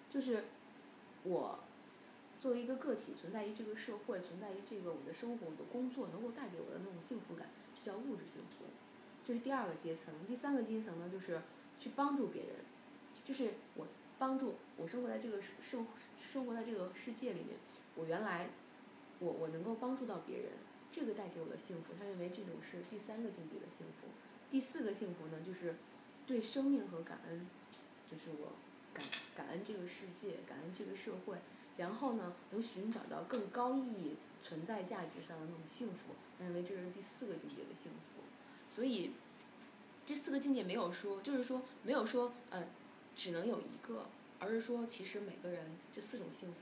[0.09, 0.45] 就是
[1.23, 1.59] 我
[2.43, 8.65] 作为一个个体存在于这个社会，存在于这个我的生活、我的工作能够带给我的那种幸福感，这叫物质幸福。
[9.23, 11.39] 这是第二个阶层，第三个阶层呢，就是
[11.79, 12.55] 去帮助别人，
[13.23, 13.87] 就是我
[14.19, 17.55] 帮助我生活在这个生生活在这个世界里面，
[17.95, 18.49] 我原来
[19.19, 20.51] 我我能够帮助到别人，
[20.91, 24.07] 这个带给我的幸福，他认为这种是第三个境界的幸福。
[24.51, 25.77] 第四个幸福呢，就是
[26.27, 27.47] 对生命和感恩，
[28.11, 28.51] 就是我
[28.93, 31.37] 感感恩这个世界，感恩这个社会，
[31.77, 38.23] 然后呢，能寻找到更高意义、存在价值上的那种幸福，他认为这是第四个境界的幸福。
[38.69, 39.11] 所以，
[40.05, 42.65] 这四个境界没有说，就是说没有说，呃，
[43.15, 44.05] 只能有一个，
[44.39, 46.57] 而是说其实每个人这四种幸福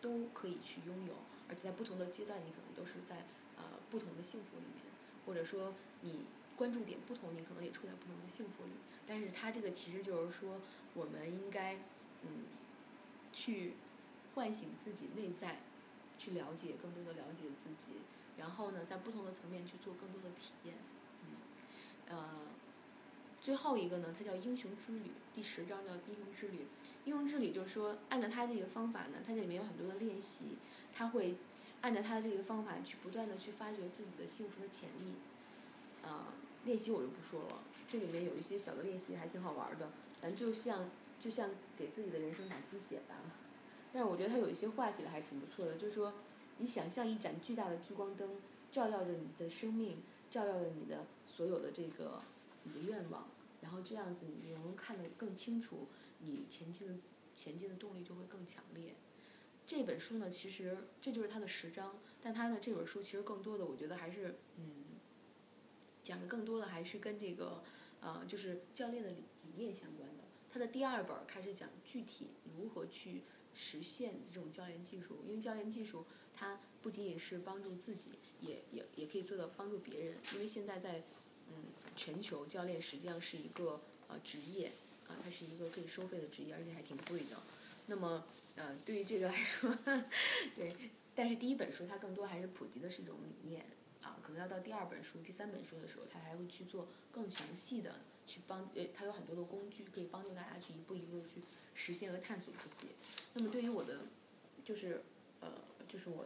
[0.00, 1.14] 都可以去拥有，
[1.48, 3.24] 而且在不同的阶段，你可能都是在
[3.56, 4.84] 呃不同的幸福里面，
[5.26, 6.24] 或者说你
[6.56, 8.72] 关注点不同，你可能也处在不同的幸福里。
[9.06, 10.60] 但是它这个其实就是说，
[10.94, 11.74] 我们应该
[12.22, 12.44] 嗯
[13.32, 13.74] 去
[14.34, 15.60] 唤醒自己内在，
[16.18, 17.92] 去了解更多的了解自己，
[18.38, 20.74] 然后呢，在不同的层面去做更多的体验。
[21.22, 21.28] 嗯
[22.08, 22.30] 呃，
[23.40, 26.66] 最后一个呢，它叫英雄之旅，第十章叫英雄之旅。
[27.04, 30.56] 英雄之旅就是说，按照他这个方法呢，它这里面有很多的练习，
[30.94, 31.36] 他会
[31.80, 35.14] 按照他的这个方法去不断的去发掘自己的幸福的潜力。
[36.02, 43.16] 啊，练习我就不说了，这里面有一些小的练习还挺好玩的，咱就像就像给自己的人生打鸡血吧。
[43.94, 46.12] 但是我觉得他有一些话写的还挺不错的，就是说，
[46.58, 48.28] 你想象一盏巨大的聚光灯，
[48.70, 50.02] 照耀着你的生命。
[50.30, 52.20] 照耀着你的所有的这个
[52.64, 53.28] 你的愿望，
[53.62, 55.86] 然后这样子你能看得更清楚，
[56.18, 56.94] 你前进的
[57.36, 58.96] 前进的动力就会更强烈。
[59.64, 64.86] 这本书呢，其实这就是它的十章，但它呢这本书其实更多的，我觉得还是嗯，
[66.02, 67.62] 讲的更多的还是跟这个
[68.00, 70.24] 呃，就是教练的理理念相关的。
[70.50, 73.22] 他的第二本开始讲具体如何去
[73.54, 78.10] 实现这种教练技术，因为教练技术它不仅仅是帮助自己。
[78.40, 80.98] 也也也可以做到帮助别人，因为现在在
[81.48, 81.64] 嗯
[81.96, 84.70] 全球教练实际上是一个呃职业
[85.08, 87.40] 啊，它是一个可以收费的职业，而且还挺贵的。
[87.86, 89.74] 那么呃对于这个来说，
[90.54, 90.76] 对，
[91.14, 93.64] 但是第一本书它更多还是普及的是一种理念
[94.02, 97.94] 啊，可能要到第二本书、第三本书的时候，它还会去做更详细的
[98.26, 101.40] 去帮呃，它有很多的工具可以帮助大家去一步一步的去
[101.74, 102.92] 实现和探索自己。
[103.34, 104.00] 那么对于我的
[104.64, 105.02] 就是
[105.40, 105.48] 呃
[105.88, 106.24] 就是我。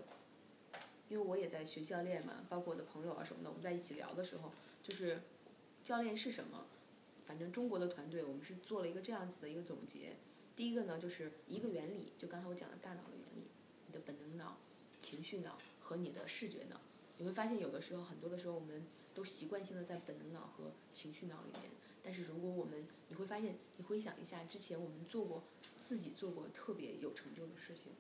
[1.11, 5.23] 因为我也在学教练嘛，包括我的朋友啊什么的，我们在一起聊的时候，就是
[5.83, 6.67] 教练是什么？
[7.25, 10.17] 反正中国的团队，我们是做了一个这样子的一个总结。
[10.55, 13.49] 第一个呢，就是一个原理，就刚才我讲的大脑的原理，
[13.87, 14.59] 你的本能脑、
[15.01, 16.79] 情绪脑和你的视觉脑。
[17.17, 21.71] 你会发现，有的时候，很多的时候，我们都习惯性的在本能脑和情绪脑里面。
[22.09, 25.45] 但是如果我们，你会发现，你回想一下之前我们做过
[25.79, 27.93] 自己做过特别有成就的事情，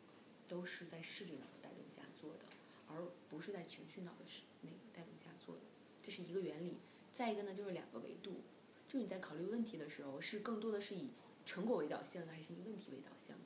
[0.48, 2.38] 都是在视觉脑的带动下做的。
[2.88, 5.60] 而不是在情绪脑的是那个带动下做的，
[6.02, 6.78] 这是一个原理。
[7.12, 8.40] 再一个呢，就是两个维度，
[8.86, 11.10] 就是你在考虑问题的时候，是更多的是以
[11.44, 13.44] 成果为导向的，还是以问题为导向的？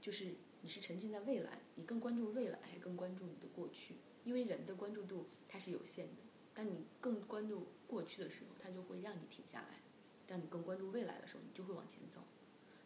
[0.00, 3.94] 就是你是沉浸在未来，你更关注未来，还更关注你的过去？
[4.24, 6.22] 因为人的关注度它是有限的，
[6.52, 9.80] 但你更关注过去的时候，它就会让你停下来；
[10.28, 12.20] 当你更关注未来的时候，你就会往前走。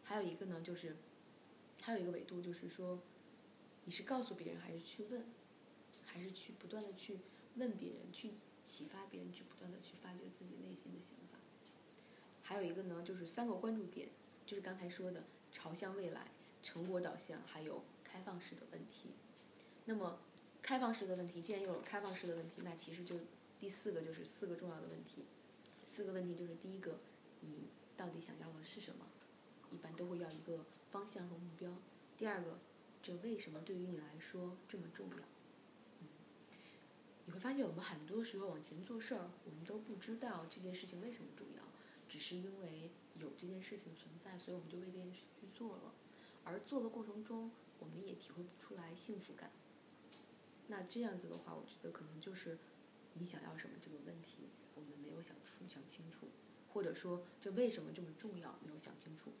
[0.03, 0.95] 还有一个呢，就是
[1.83, 2.99] 还有一个维度，就是说。
[3.85, 5.25] 你是告诉别人，还是去问，
[6.05, 7.19] 还是去不断的去
[7.55, 8.31] 问别人，去
[8.63, 11.37] 启发别人去不断的去发掘自己内心的想法。
[12.41, 14.07] 还有一个呢，就是三个关注点，
[14.45, 16.31] 就是刚才说的朝向未来、
[16.63, 19.09] 成果导向，还有开放式的问题。
[19.83, 20.17] 那么，
[20.61, 23.17] 开放式的问题，既然有开放式的问题，那其实就
[23.63, 25.23] 第四个就是四个重要的问题。
[25.85, 26.99] 四个问题就是第一个，
[27.39, 29.05] 你到底想要的是什么？
[29.71, 31.71] 一般都会要一个方向和目标。
[32.17, 32.59] 第二个，
[33.01, 35.23] 这为什么对于你来说这么重要？
[36.01, 36.07] 嗯，
[37.25, 41.63] 你会发现我们很多时候往前做事儿，我们都不知道这件事情为什么重要，
[42.09, 45.93] 只是因为有这件事情存在，所以我们就为这件事去做了。
[46.43, 47.49] 而做的过程中，
[47.79, 49.53] 我们也体会不出来幸福感。
[50.67, 52.57] 那这样子的话，我觉得可能就是
[53.13, 56.27] 你想要什么这个问题，我们没有想出想清楚，
[56.69, 59.31] 或者说这为什么这么重要，没有想清楚。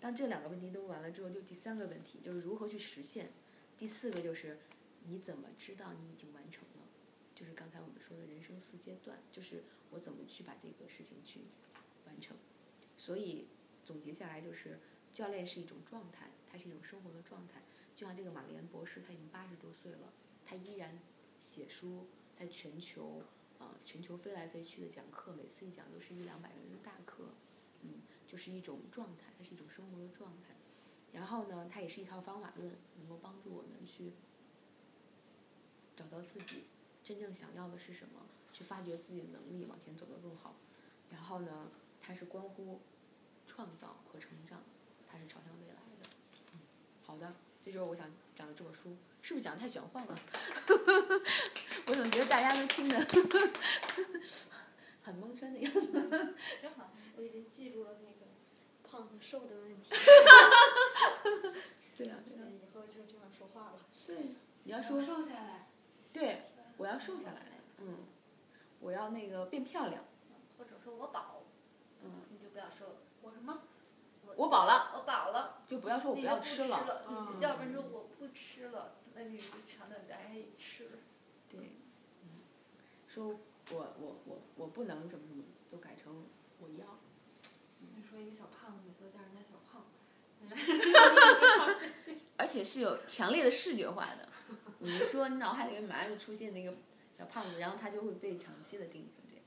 [0.00, 3.30] 当这两个问题都完了之后，就第三个问题就是如何去实现。
[3.76, 4.58] 第四个就是
[5.04, 6.86] 你怎么知道你已经完成了？
[7.34, 11.40] 就是刚才我们说的人生四阶段，就是我怎么去把这个事情去
[12.06, 12.36] 完成。
[12.96, 13.46] 所以
[13.84, 14.78] 总结下来就是，
[15.12, 17.62] 教练是一种状态，它是一种生活的状态。
[17.94, 20.12] 就像这个马连博士，他已经八十多岁了，
[20.44, 20.98] 他依然
[21.40, 22.06] 写书，
[22.38, 23.22] 在全球
[23.58, 27.24] 啊全球飞来飞去的讲课，每次一讲都是一两百人的大课，
[27.82, 28.02] 嗯。
[28.28, 30.54] 就是一种状态，它是一种生活的状态。
[31.14, 34.12] 然后呢，它也是一套方法论，能够帮助我们去
[35.96, 36.64] 找到自己
[37.02, 40.56] 真正想要的是什么，去发掘自己的能力，往前走得更好。
[41.10, 41.70] 然后呢，
[42.02, 42.82] 它是关乎
[43.46, 44.62] 创造和成长，
[45.10, 46.08] 它是朝向未来的。
[47.02, 50.14] 好的，这就是我想讲的这本书，是不是讲的太玄幻了？
[51.88, 52.98] 我总觉得大家都听得
[55.02, 55.90] 很蒙圈的样子？
[56.60, 58.28] 正好，我已经记住了那个。
[58.90, 59.94] 胖和瘦的问题。
[61.96, 62.42] 对呀，对呀。
[62.50, 63.78] 以后就这样说话了。
[64.06, 64.16] 对，
[64.64, 64.98] 你要说。
[64.98, 65.68] 瘦下来。
[66.10, 66.42] 对，
[66.78, 67.42] 我要瘦下来。
[67.80, 67.98] 嗯。
[68.80, 70.02] 我要那个变漂亮。
[70.56, 71.42] 或者说我饱。
[72.02, 72.22] 嗯。
[72.30, 72.94] 你就不要说了。
[73.20, 73.62] 我什么？
[74.36, 74.92] 我饱了。
[74.94, 75.62] 我饱了。
[75.66, 77.04] 就不要说我不要吃了。
[77.08, 77.40] 嗯。
[77.40, 81.02] 要不然说我不吃了，那你就强调咱还吃。
[81.48, 81.72] 对。
[82.22, 82.28] 嗯。
[83.06, 83.38] 说
[83.70, 86.24] 我我我我不能怎么怎么，就改成
[86.60, 86.98] 我要。
[88.08, 89.84] 说一个小胖子，每次都叫人家小胖。
[92.38, 94.28] 而且是有强烈的视觉化的，
[94.78, 96.74] 你说你脑海里面马上就出现那个
[97.12, 99.44] 小胖子，然后他就会被长期的定义成这样。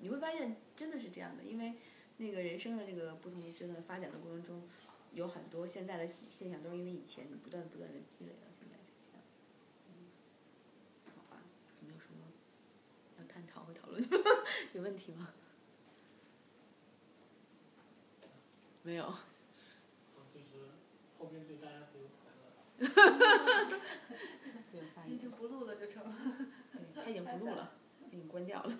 [0.00, 1.74] 你会发现真的是这样的，因为
[2.16, 4.66] 那个人生的这个不同阶段发展的过程中，
[5.12, 9.22] 有很多现在的现象都是因为以前你不断不断的积累到现在是这样。
[9.88, 10.08] 嗯，
[11.14, 11.42] 好吧，
[11.82, 12.32] 有没有什么
[13.18, 14.08] 要探讨和讨论？
[14.74, 15.28] 有问题吗？
[18.82, 19.04] 没有。
[20.34, 20.70] 就是
[21.18, 23.80] 后边对大家自由讨论。
[25.06, 26.16] 已经不录了就成了。
[26.72, 27.72] 对，他已经不录了，
[28.10, 28.76] 已经关掉了。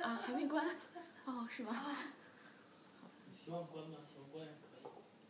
[0.00, 0.64] 啊，还没关？
[1.24, 1.96] 哦，是吗？
[3.32, 3.98] 希望关吗？
[4.08, 4.82] 希望关也可以。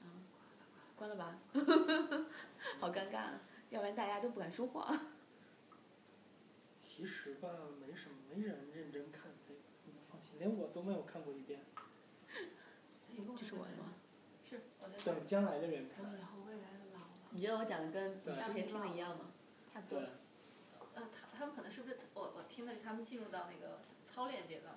[0.02, 0.06] 啊，
[0.94, 1.38] 关了吧。
[2.80, 3.30] 好尴尬，
[3.70, 4.94] 要不然大家都不敢说话。
[6.78, 7.48] 其实吧，
[7.80, 9.24] 没什么，没人认真看。
[10.38, 11.60] 连我都没有看过一遍。
[13.36, 13.94] 这是我的吗？
[14.44, 14.60] 是。
[15.04, 16.04] 等将来的人看。
[16.04, 17.06] 以后未来的老了。
[17.30, 19.32] 你觉得我讲的跟之前听的一样吗？
[19.72, 20.00] 差不多。
[20.94, 24.76] 呃，他他们可能是不是我我听的是他们进入到那个操练阶段，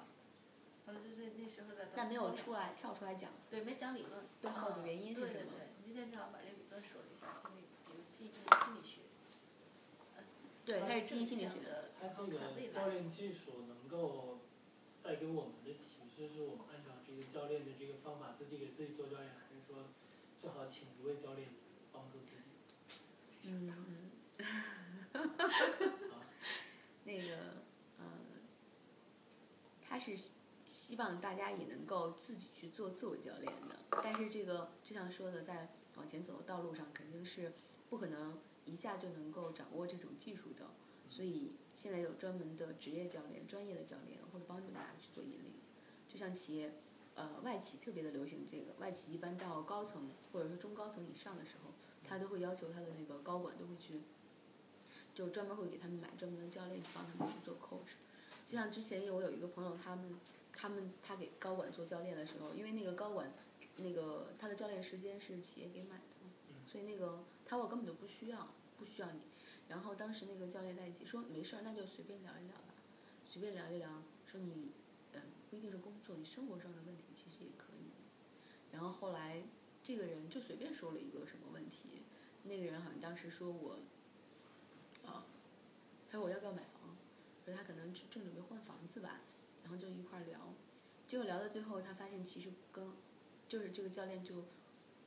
[0.85, 1.89] 他们就是那时候在。
[1.95, 3.31] 但没有出来跳出来讲。
[3.49, 4.25] 对，没讲理论。
[4.41, 5.27] 背后的原因是什么？
[5.27, 9.00] 对对对，你今天正好把这理论说了一下，就那比如积极心理学。
[10.79, 11.89] 对，他是积极心理学的。
[11.99, 14.39] 他这个教练技术能够。
[15.03, 19.89] 带给我们的启示是我们按照这个教练的这个方法自己给自己做教练，还是说
[20.39, 21.49] 最好请一位教练
[21.91, 23.01] 帮助自己？
[23.49, 23.73] 嗯
[25.11, 25.31] 嗯。
[27.03, 27.35] 那个，
[27.97, 28.05] 嗯，
[29.81, 30.15] 他是
[30.67, 37.51] 希望大家也能够自己去做自我教练的，但是这个就像说的，在往前走的道路上肯定是
[37.89, 38.39] 不可能
[38.71, 40.69] 一下就能够掌握这种技术的，
[41.07, 41.51] 所以。
[41.73, 45.53] 现在有专门的职业教练、专业的教练，或者帮助大家去做引领。
[46.07, 46.73] 就像企业，
[47.15, 48.73] 呃，外企特别的流行这个。
[48.77, 51.71] 外企一般到高层或者说中高层以上的时候，
[52.03, 54.01] 他都会要求他的那个高管都会去，
[55.15, 57.93] 就专门会给他们买专门的教练去帮他们去做 coach。
[58.45, 60.19] 就像之前我有一个朋友，他们
[60.51, 63.31] 他们他给高管做教练的时候，因为那个高管
[63.77, 66.03] 那个他的教练时间是企业给买的，
[66.67, 68.49] 所以那个他我根本就不需要，
[68.81, 69.19] 不需要你。
[69.69, 72.73] 然后当时那个教练在一起说没事儿，那就随便聊一聊吧，
[73.27, 74.01] 随便聊一聊。
[74.25, 74.71] 说你，
[75.13, 77.91] 嗯，不一定是工作，你生活上的问题其实也可以。
[78.71, 79.43] 然后后来
[79.83, 82.03] 这个人就随便说了一个什么问题，
[82.43, 83.73] 那个人好像当时说我，
[85.05, 85.27] 啊，
[86.09, 86.97] 他说我要不要买房？
[87.45, 89.21] 说他可能正准备换房子吧，
[89.63, 90.53] 然后就一块儿聊，
[91.07, 92.91] 结果聊到最后，他发现其实跟，
[93.47, 94.45] 就是这个教练就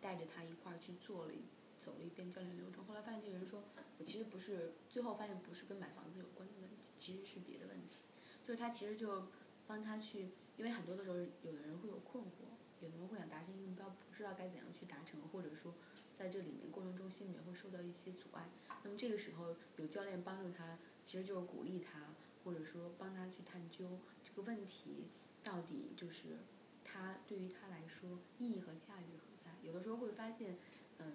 [0.00, 1.38] 带着他一块儿去做了一
[1.84, 3.62] 走了一遍教练流程，后来发现这个人说，
[3.98, 8.00] 我其实不是，最后发现不是跟买房子有关的问题，其实是别的问题，
[8.46, 9.26] 就是他其实就
[9.66, 15.74] 帮他去，因为很多的时候有的人会有困惑，有的人会想达成一个目标，不知道该怎样去达成，或者说
[16.14, 18.48] 在这里面过程中心里面会受到一些阻碍，
[18.82, 22.14] 那么这个时候有教练帮助他，其实就是鼓励他，
[22.44, 25.08] 或者说帮他去探究这个问题
[25.42, 26.38] 到底就是
[26.82, 29.50] 他对于他来说意义和价值何在。
[29.62, 30.58] 有的时候会发现，
[30.98, 31.14] 嗯，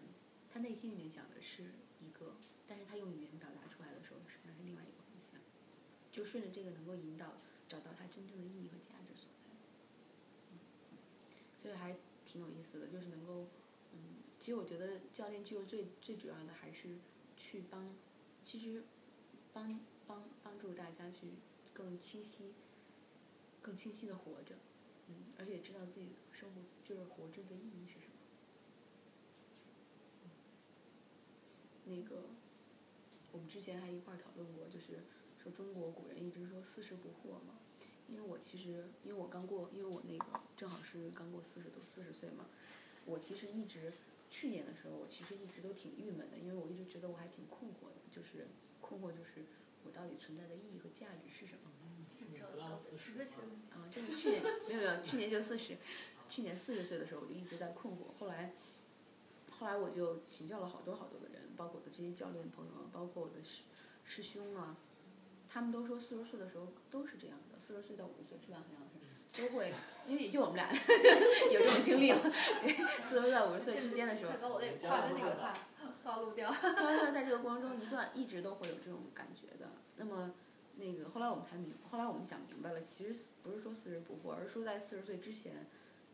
[0.51, 1.63] 他内心里面想的是
[2.01, 2.35] 一个，
[2.67, 5.39] 但是他用语言表达出来的时候，实际上是另外一个方向。
[6.11, 7.37] 就顺着这个能够引导
[7.67, 9.51] 找到他真正的意义和价值所在。
[11.61, 11.95] 所以还
[12.25, 13.47] 挺有意思的，就是能够，
[13.93, 16.97] 嗯，其实我觉得教练就是最最主要的还是
[17.37, 17.93] 去帮，
[18.43, 18.83] 其实
[19.53, 21.33] 帮帮帮助大家去
[21.73, 22.53] 更清晰、
[23.61, 24.55] 更清晰的活着，
[25.09, 28.13] 嗯，而且知道自己生活就是活着的意义是什么。
[30.23, 30.29] 嗯
[31.89, 32.23] 那个，
[33.31, 35.03] 我们之前还一块儿讨论过，就是
[35.41, 37.59] 说中国古人一直说四十不惑嘛。
[38.07, 40.25] 因为我其实，因为我刚过，因为我那个
[40.55, 42.47] 正好是刚过四十多四十岁嘛，
[43.05, 43.93] 我其实一直
[44.31, 48.47] 去年的时候，我其实一直都挺郁闷的，因为我一直觉得我还挺困惑的，就是
[48.81, 49.45] 困惑就是
[49.83, 51.69] 我到底存在的意义和价值是什么。
[52.17, 55.77] 去年不到四十这个行啊，就是去年没有没有，去年就四十，
[56.27, 58.53] 去年四十岁的时候我就一直在困惑，后来，
[59.51, 61.28] 后来我就请教了好多好多的人，
[61.59, 63.63] 包括我的这些教练朋友啊，包括我的师
[64.05, 64.77] 师兄啊，
[65.45, 68.59] 他们都说四十岁的时候都是这样的，四十岁到五十岁是吧？
[68.59, 69.73] 好像是都会，
[70.07, 70.71] 因为也就我们俩
[71.51, 72.31] 有这种经历了，
[73.03, 75.53] 四十岁到五十岁之间的时候，把我那个话的那个话
[76.01, 76.49] 暴露掉。
[76.49, 79.69] 他们说在这个过程中一段一直都会有这种感觉的。
[79.97, 80.33] 那么，
[80.77, 85.67] 那个后来我们才明，后来我们想明白了，其实不是说四十不惑，而是说在四十岁之前，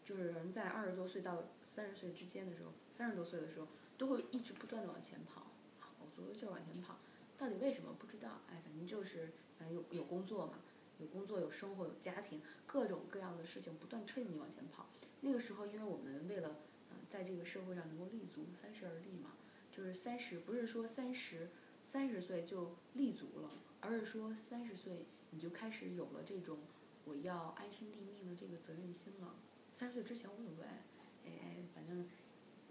[0.04, 3.68] 就是人在二十多岁到三十岁之间的时候，三十多岁的时候，
[3.98, 5.48] 都会一直不断的往前跑，
[6.00, 6.98] 我足就是往前跑，
[7.38, 8.42] 到底为什么不知道？
[8.50, 10.60] 哎，反正就是反正有有工作嘛，
[11.00, 14.88] 有工作有生活有家庭，各种各样的事情不断推着你往前跑。
[15.22, 16.60] 那个时候，因为我们为了
[16.92, 19.32] 嗯、在这个社会上能够立足，三十而立嘛。
[19.72, 21.50] 就是三十，不是说三十
[21.84, 23.50] 三十岁就立足了，
[23.82, 26.60] 而是说三十岁你就开始有了这种
[27.04, 29.36] 我要安身立命的这个责任心了。
[29.74, 30.64] 三十岁之前无所谓，
[31.26, 32.08] 哎哎，反正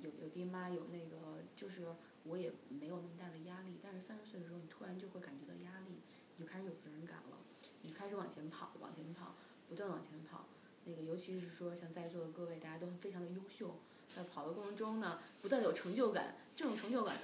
[0.05, 1.87] 有有爹妈有那个，就是
[2.25, 3.79] 我也没有那么大的压力。
[3.83, 6.03] 但是三十岁的时候，你突然就会感觉到压力，
[6.37, 7.39] 你就开始有责任感了，
[7.83, 9.35] 你开始往前跑，往前跑，
[9.69, 10.45] 不断往前跑。
[10.85, 13.81] 那个尤其是说像在座的各位，大家都非常的优秀，
[14.15, 17.17] 在跑的过程中呢，不断的有成就感，这种成就感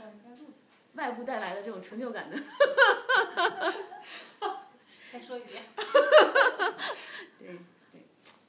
[0.95, 2.37] 外部带来的这种成就感呢，
[5.13, 5.63] 再说一遍。
[7.39, 7.59] 对
[7.93, 8.03] 对，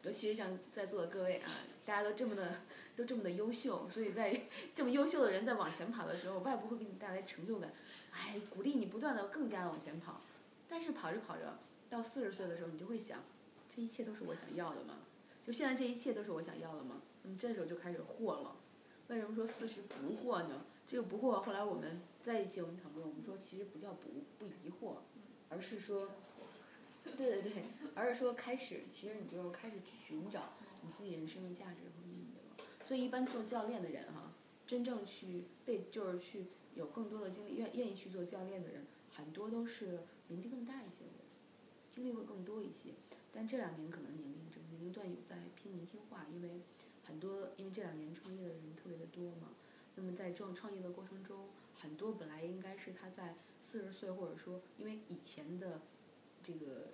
[0.04, 1.52] 尤其是像在座的各位啊，
[1.86, 2.62] 大家都这么的
[3.02, 4.40] 都这么的优秀，所以在
[4.76, 7.74] 这么优秀的人在往前跑的时候，外部会给你带来成就感，
[8.12, 10.22] 哎，鼓励你不断的更加的往前跑。
[10.70, 11.58] 但是跑着跑着，
[11.90, 13.24] 到四十岁的时候，你就会想，
[13.68, 15.00] 这一切都是我想要的吗？
[15.44, 17.02] 就现在这一切都是我想要的吗？
[17.24, 18.56] 那么这时候就开始惑了。
[19.08, 20.64] 为什么说四十不惑呢？
[20.86, 24.98] 这个不惑，后来我们在一起我们讨论，我们说其实不叫不不疑惑，
[25.50, 26.12] 而是说，
[27.04, 27.52] 对对对，
[27.96, 31.91] 而是说开始，其实你就开始去寻找你自己人生的价值。
[32.84, 34.34] 所以一般做教练的人哈、
[34.68, 41.26] 真正去被就是去有更多的精力，愿愿意去做教练的人，很多都是年纪更大一些的人，
[41.90, 42.92] 经历会更多一些。
[43.32, 46.62] 但这两年可能年龄整个年龄段有在偏年轻化，因为
[47.04, 49.50] 很多因为这两年创业的人特别的多嘛。
[49.96, 55.82] 那么在创创业的过程中，很多本来应该是他在四十岁，或者说因为以前的
[56.42, 56.88] 这个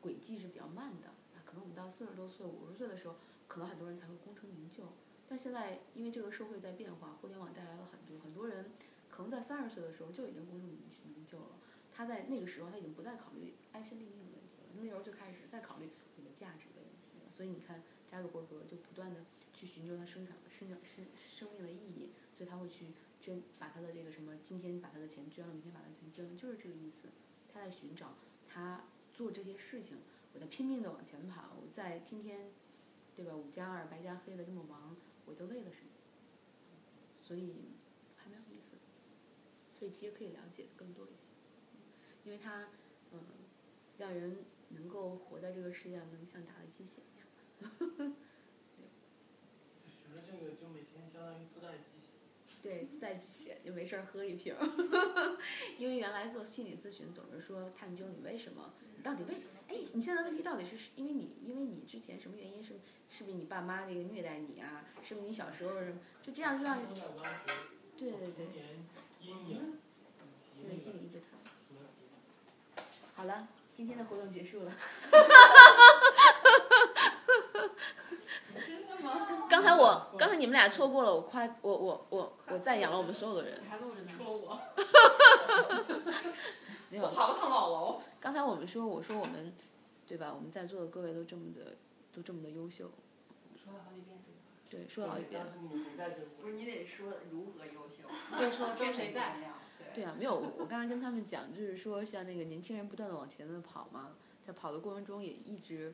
[0.00, 1.08] 轨迹是比较慢的，
[1.44, 3.16] 可能我们到四十多岁、五十岁的时候，
[3.46, 4.84] 可能很多人才会功成名就。
[5.28, 8.72] 但现在因为这个社会在变化，互联网带来了很多很多人，
[9.10, 10.78] 可能在三十岁的时候就已经功成名
[11.14, 11.58] 名就了。
[11.92, 17.30] 他在那个时候他已经不再考虑安身立命的问题了，那时候就开始在考虑我的价值的问题了。
[17.30, 22.86] 所以你看，扎克伯格就不断的去寻求他生产生长生生命的意义，所以他会去
[23.20, 27.08] 捐，把他的这个什么，今天把他的钱捐了，明天把他的钱捐了，就是这个意思。
[27.52, 28.14] 他在寻找
[28.48, 29.98] 他做这些事情，
[30.32, 32.50] 我在拼命的往前跑，我在天天，
[33.16, 33.34] 对吧？
[33.34, 34.96] 五加二白加黑的这么忙，
[35.28, 35.90] 我都为了什么？
[37.16, 37.54] 所以
[38.16, 38.76] 还没有意思。
[39.70, 41.30] 所以其实可以了解的更多一些，
[42.24, 42.70] 因为它
[43.12, 43.22] 嗯，
[43.98, 47.28] 让人能够活在这个世界上，能像打了鸡血一样。
[49.84, 51.97] 就学了这个，就每天相当于自带鸡。
[52.68, 54.54] 对，在一起就没事儿喝一瓶。
[55.78, 59.36] 因为原来做心理咨询总是说探究你为什么，你到底为
[59.68, 62.74] 哎，你现在问题到底是是因为你因为你之前什么原因是
[63.08, 64.84] 是不是你爸妈那个虐待你啊？
[65.02, 66.76] 是不是你小时候什么就这样就让
[67.96, 68.84] 对对对童年
[69.22, 69.78] 阴影
[70.26, 71.40] 以及那对心理一直谈。
[73.14, 74.72] 好了，今天的活动结束了。
[78.66, 79.47] 真的吗？
[79.58, 83.68] 刚才我刚才你们俩错过了，我夸我我我我赞扬了我们所有的人你。
[83.68, 84.12] 还录着呢。
[84.16, 84.60] 说我，
[86.88, 88.00] 没有，我爬不上老楼。
[88.20, 89.52] 刚才我们说我说我们，
[90.06, 90.32] 对吧？
[90.32, 91.74] 我们在座的各位都这么的
[92.12, 92.88] 都这么的优秀，
[93.60, 94.16] 说了好几遍。
[94.70, 95.44] 对，说了好几遍
[96.40, 98.04] 不是你得说如何优秀，
[98.38, 99.40] 别说都谁在。
[99.92, 104.12] 对啊，没有，我刚才跟他们讲，就是说像那个年轻人不断的往前的跑嘛，
[104.46, 105.92] 在跑的过程中也一直，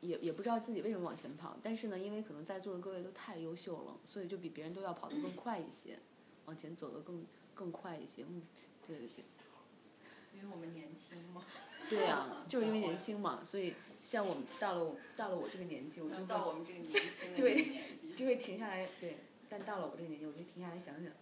[0.00, 5.98] 也也不知道自己为什么往前跑，但是呢，因为可能在座的各位都太优秀了，所以就比别人都要跑得更快一些，
[6.46, 7.24] 往前走得更
[7.54, 8.24] 更快一些。
[8.28, 8.42] 嗯，
[8.86, 9.24] 对对对，
[10.34, 11.44] 因为我们年轻嘛，
[11.88, 17.82] 对呀、就是因为年 轻嘛，所以像我们到了我到了我这个年纪，我就到会我们这个年轻的对
[18.16, 21.12] 就会停下来，对，但到了我这个年纪，我就停下来想想。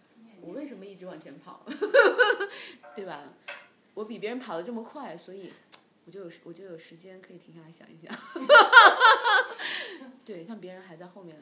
[0.41, 1.65] 我为什么一直往前跑，
[2.95, 3.33] 对吧？
[3.93, 5.51] 我比别人跑得这么快，所以
[6.09, 8.11] 我就有我就有时间可以停下来想一想。
[10.25, 11.37] 对，像别人还在后面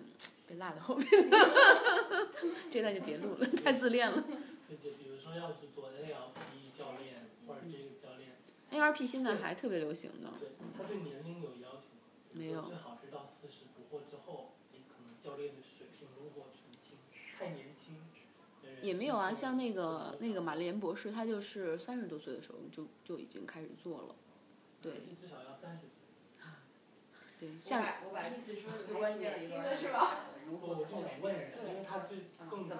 [0.46, 1.08] 被落在后面，
[2.70, 4.22] 这段就别录了，太自恋了。
[4.70, 8.36] 就就比如说要是做 NLP 教练或者这个教练
[8.70, 11.84] ，ARP 现在还特别流行呢，对，他对年龄有要求吗？
[12.34, 16.48] 没有最好是到四十不惑之后，你可能教练的水平如果
[17.40, 17.96] 太年轻
[18.82, 19.34] 也没有啊。
[19.34, 24.14] 像那个那个马连博士，他就是三十多岁的时候就就已经开始做了。
[24.82, 25.92] 对可是至少要三十岁。
[27.40, 29.46] 对，我像把我把你最最关键的
[29.78, 30.26] 是吧？
[30.50, 32.18] 我就想问一下，因为他最
[32.50, 32.76] 更的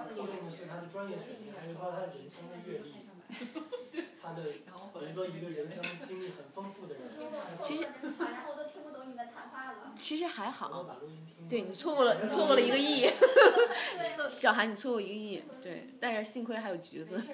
[0.50, 2.96] 是他的专业水平，还是说他人生的阅历，
[4.24, 4.64] 他的比
[5.06, 7.04] 如说一个人生经历很丰富的人，
[7.62, 7.92] 其实，然
[8.46, 9.94] 后我都听不懂你们谈话了。
[10.00, 10.98] 其实还好，
[11.50, 13.12] 对你错过了，你错过了一个亿。
[14.30, 17.26] 小韩，你错过一个亿，对，但是幸亏还有橘子，小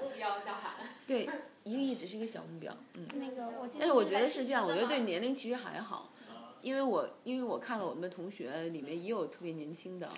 [0.00, 0.72] 目标，小韩。
[1.06, 1.28] 对，
[1.66, 3.04] 一个亿只是一个小目标，嗯。
[3.16, 10.08] 那个我今天但是我觉得是这样，我觉得对年龄其实还好，啊，因为我因为我看了我们的同学里面也有特别年轻的，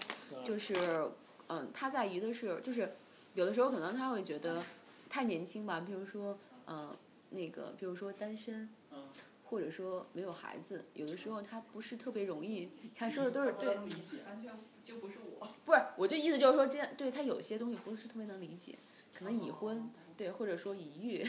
[0.44, 1.08] 就是
[1.48, 2.94] 嗯，他在于的是就是
[3.32, 4.62] 有的时候可能他会觉得
[5.08, 6.94] 太年轻吧，比如说嗯
[7.30, 9.08] 那个比如说单身嗯，
[9.46, 14.18] 或者说没有孩子，有的时候他不是特别容易，他说的都是对，理解。
[14.28, 14.52] 完全
[14.84, 15.48] 就不是我。
[15.64, 18.76] 不是我的意思就是说这样对他有些东西不是特别能理解，
[19.14, 19.90] 可能已婚。
[20.18, 21.24] 对，或者说已育，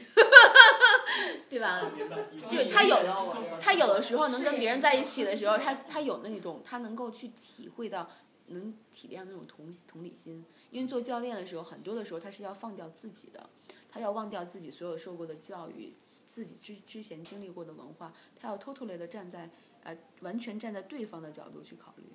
[1.48, 1.92] 对吧？
[2.50, 8.10] 对他有有他有的时候能跟别人在一起的时候，他他有那种他能够去体会到，
[8.48, 10.44] 能体谅那种同同理心。
[10.72, 13.48] 因为做教练的时候，很多的时候他是要放掉自己的，
[13.92, 19.52] 他要忘掉自己所有受过的教育，自己之之前经历过的文化，他要 totally 的站在
[19.84, 22.06] 呃完全站在对方的角度去考虑，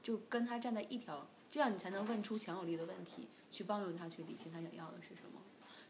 [0.00, 5.37] 就跟他站在一条，这样你才能问出强有力的问题，去帮助他去理清他想要的是什么。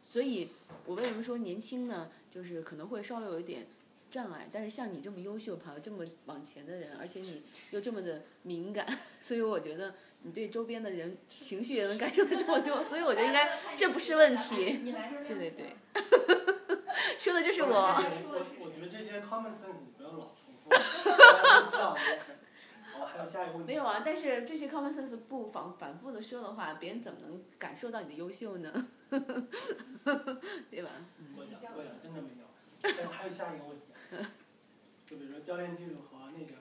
[0.09, 0.49] 所以
[0.87, 2.09] 我为什么说年轻呢？
[2.31, 3.67] 就是可能会稍微有一点
[4.09, 8.87] 障碍，但是像你这么优秀、跑得这么往前的人，而且你又这么的敏感，
[9.21, 9.93] 所以我觉得
[10.23, 14.79] 你对周边的人情绪也能感受的这么多，所以我觉得应该 这不是问题。
[14.81, 15.75] 你来这对对对，
[17.19, 17.69] 说的就是我。
[17.69, 21.95] 我我觉得这些 common sense 你不要老重复，大家都知道。
[22.99, 23.67] 好，还有下一个问题。
[23.67, 28.87] 没有啊，但是这些 common sense 不反反复的说的话，别人怎么能感受到你的优秀呢？
[30.69, 30.91] 对吧？
[31.35, 32.45] 我讲过呀，真的没有。
[32.81, 34.31] 但是还有下一个问题啊，
[35.05, 36.53] 就比如说教练技术和那个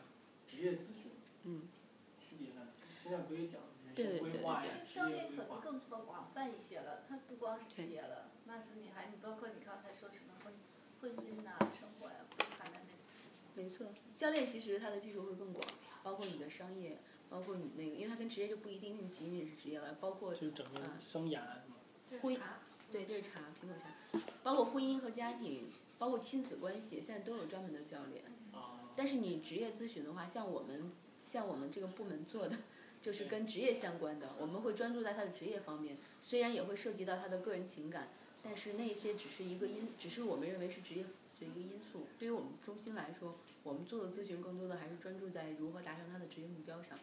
[0.46, 1.12] 职业咨询，
[1.44, 1.68] 嗯，
[2.16, 2.66] 区别在哪？
[3.02, 5.60] 现在不也讲人对对生规划呀，职教练可能业规划。
[5.62, 10.52] 更更广泛一些了，它不光是职业了，那是你还你包括你刚才说什么婚
[11.00, 13.86] 婚姻呐、生活呀、不谈的那没错，
[14.16, 15.64] 教练其实他的技术会更广，
[16.02, 21.76] 包括你的商业，包括你那个，因为它跟职业就不一定仅仅是职业了，包括就整个生涯什么。
[22.22, 22.40] 婚姻，
[22.90, 25.68] 对，这是茶，苹果茶，包括婚姻和家庭，
[25.98, 28.24] 包括亲子关系，现在都有专门的教练。
[28.52, 28.80] 啊。
[28.96, 30.90] 但是你职业咨询的话，像我们
[31.26, 32.56] 像我们这个部门做的，
[33.02, 38.08] 就是跟职业相关的，我们会专注在他的职业方面，虽然也会涉及到他的个人情感，
[38.42, 42.06] 但是那些只是一个因，只是我们认为是职业的一个因素。
[42.18, 43.36] 对于我们中心来说，
[43.68, 46.98] 我们做的咨询更多的还是专注在如何达成他的职业目标上。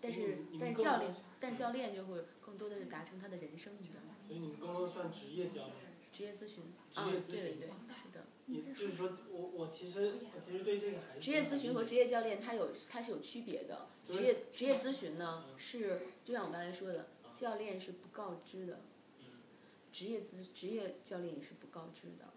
[0.00, 4.00] 但是但是教练，但教练就会更多的是达成他的人生目标。
[4.26, 5.90] 所以你们更多算职业教练。
[6.12, 8.24] 职业咨询职啊，业咨询对对对，是的。
[8.46, 13.86] 也就是说，我我其实我其实对这个还是职业咨询和职业教练它有它是有区别的。
[14.08, 18.80] 职业职业咨询呢是就像我刚才说的，教练是不告知的，
[19.20, 19.26] 嗯
[19.92, 22.32] 职业咨职业教练也是不告知的。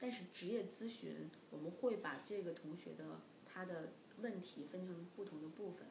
[0.00, 3.92] 但是职业咨询，我们会把这个同学的他的
[4.22, 5.86] 问题分成不同的部分，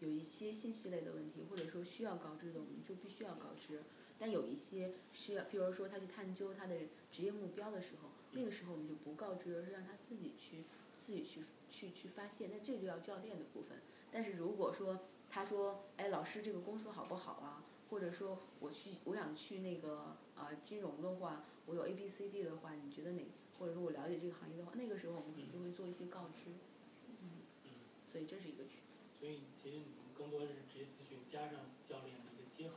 [0.00, 3.82] 有一些信息类的问题，或者说需要告知的，我们就必须要告知。
[4.18, 6.76] 但有一些需要，比如说他去探究他的
[7.10, 10.64] 职业目标的时候，那个时候我们就不告知，而是让他自己去
[10.98, 12.50] 自己去去去发现。
[12.52, 13.78] 那这就要教练的部分。
[14.12, 15.00] 但是如果说
[15.30, 17.64] 他说，哎，老师这个公司好不好啊？
[17.90, 23.22] 或者说我去我想去那个呃金融的话，我有 A B C D 的话，你觉得哪？
[23.58, 26.50] 或者说我了解这个行业的话，那个时候我们可能就会做一些告知。
[27.08, 27.70] 嗯，嗯，
[28.10, 28.94] 所以这是一个区别。
[29.18, 32.74] 所以其实你们更多的是职业咨询加上教练的一个结合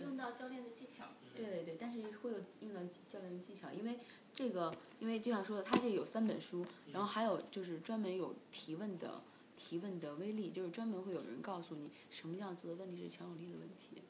[0.00, 1.04] 用到教练的技巧。
[1.06, 2.80] 嗯对对对，但是会有用到
[3.10, 3.98] 教练的技巧，因为
[4.32, 9.20] 这个，因为就像说的，他这有三本书，然后还有就是专门有提问的
[9.54, 14.00] 提问的威力，就是专门会有人告诉你什么样子的问题是强有力的问题，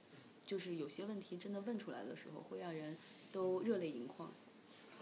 [0.46, 2.96] 就是有些问题真的问出来的时候，会让人
[3.32, 4.32] 都热泪盈眶。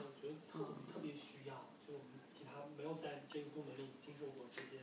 [0.03, 0.59] 我觉得特
[0.91, 4.83] 特别需要，就我们其他没有在这个部门里经受过这些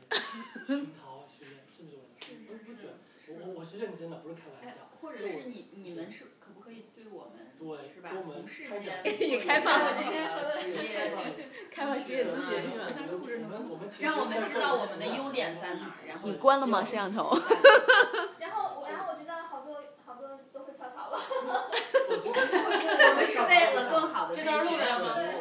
[0.68, 2.94] 熏陶训练，甚至我不是不觉得，
[3.28, 8.12] 我我我是认真的，不是开玩哎笑。，或者是你你们是可不可以对我们对，是吧？
[8.12, 11.12] 给我们同事间也开放了做一个今天说的职业，
[11.72, 12.86] 开放职业咨询是吧？
[13.10, 17.34] 我们我们其实让我们在知道我们的优点在哪儿，然后你关了吗摄像头？
[18.40, 21.18] 然后我，然后我觉得好多好多都会跳槽了。
[22.10, 22.38] 我觉得
[23.10, 24.72] 我们是为了更好的这段录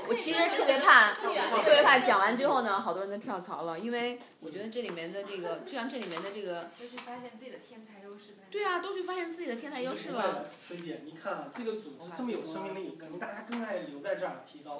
[0.09, 8.35] 我其实特别怕，特别怕讲完之后呢，好多人都跳槽了，因为我觉得这里面的这个，就像这里面的这个，都去发现自己的天才优势。
[8.51, 10.47] 对啊，都去发现自己的天才优势了。。
[10.67, 14.77] 水姐，你看啊，这个组织这么有生命力，可能大家更爱留在这儿提高。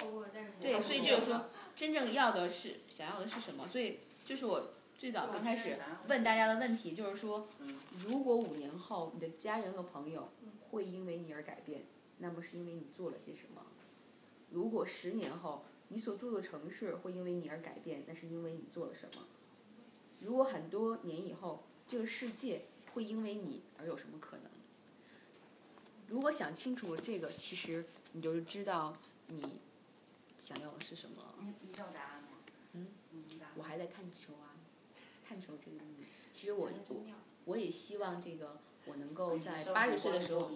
[0.59, 1.45] 对，所以就是说，
[1.75, 3.67] 真正要的是想要的是什么？
[3.67, 10.29] 所以就是我最早刚开始问大家的问题，就是说，嗯如果五年后你的家人和朋友
[10.69, 11.83] 会因为你而改变，
[12.21, 13.61] 那么是因为你做了些什么？
[14.51, 19.25] 如果十年后你所住的城市会因为你而改变，那是因为你做了什么？
[20.21, 24.45] 如果很多年以后这个世界会因为你而有什么可能？
[26.07, 28.95] 如果想清楚这个，其实你就知道
[29.27, 29.59] 你
[30.37, 31.15] 想要的是什么。
[31.39, 32.29] 你你知道答案吗？
[32.73, 32.87] 嗯。
[33.55, 34.55] 我还在探求啊，
[35.27, 36.05] 探求这个意义。
[36.31, 37.05] 其实我我
[37.45, 40.49] 我也希望这个我能够在八十岁的时候，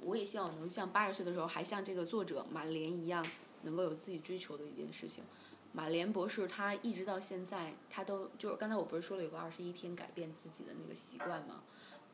[0.00, 3.26] 我也希望能像八十岁的时候还像这个作者马莲一样，
[3.62, 5.24] 能够有自己追求的一件事情。
[5.72, 11.62] 马莲博士他一直到现在，他都就是刚才我不是说了有个二十一天改变自己的那个习惯吗？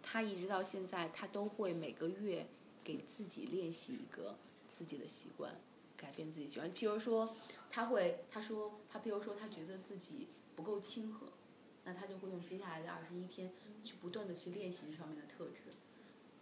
[0.03, 2.47] 他一直到现在，他都会每个月
[2.83, 4.37] 给自己练习一个
[4.69, 5.55] 自己的习惯，
[5.97, 6.71] 改变自己习惯。
[6.75, 7.35] 譬如说，
[7.71, 11.29] 他会他说他譬如说他觉得自己不够亲和，
[11.85, 13.53] 那他就会用接下来的二十一天
[13.85, 15.75] 去不断的去练习这方面的特质，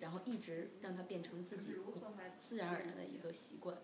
[0.03, 1.69] 然后一直让它变成自己
[2.37, 3.79] 自然而然的一个习惯。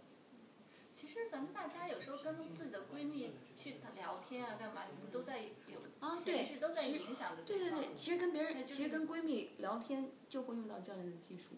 [0.92, 11.54] 其实咱们大家有时候跟自己的闺蜜去聊天啊，干嘛，你们都在有啊潜对意识都在其实影响着对对对，其实跟别人，其实跟闺蜜聊天就会用到教练的技术。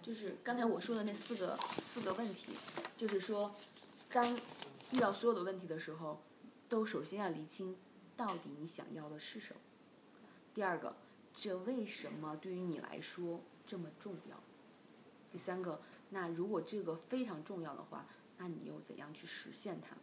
[0.00, 2.52] 就是刚才我说的那四个四个问题，
[2.96, 3.54] 就是说，
[4.08, 4.34] 当
[4.92, 6.22] 遇到所有的问题的时候，
[6.70, 7.76] 都首先要厘清
[8.16, 9.60] 到底你想要的是什么。
[10.54, 10.96] 第二个，
[11.36, 14.42] 这为什么对于你来说这么重要？
[15.30, 15.78] 第三个，
[16.08, 18.06] 那如果这个非常重要的话，
[18.38, 19.94] 那你又怎样去实现它？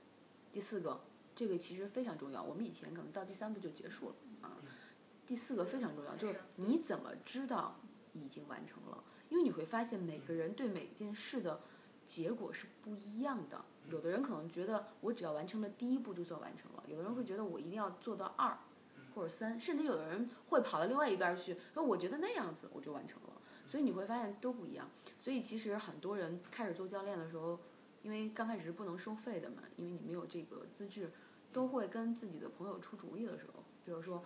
[0.51, 1.01] 第四个，
[1.35, 4.57] 这个其实非常重要，我们以前可能到第三步就结束了啊。
[5.25, 7.79] 第四个非常重要，就是你怎么知道
[8.13, 9.03] 已经完成了？
[9.29, 11.59] 因为你会发现每个人对每件事的
[12.05, 13.65] 结果是不一样的。
[13.89, 18.55] 有的人可能觉得我只要完成了第一步就算完成了，有的人会觉得我一定要做到二
[19.13, 23.29] 或者三，甚至有的人会跑到另外一边去，说我觉得那样子我就完成了。
[23.65, 24.89] 所以你会发现都不一样。
[25.17, 27.59] 所以其实很多人开始做教练的时候，
[28.01, 31.11] 因为刚开始是不能收费的嘛，因为你没有这个资质，
[31.53, 34.21] 都会跟自己的朋友出主意的时候，比如说，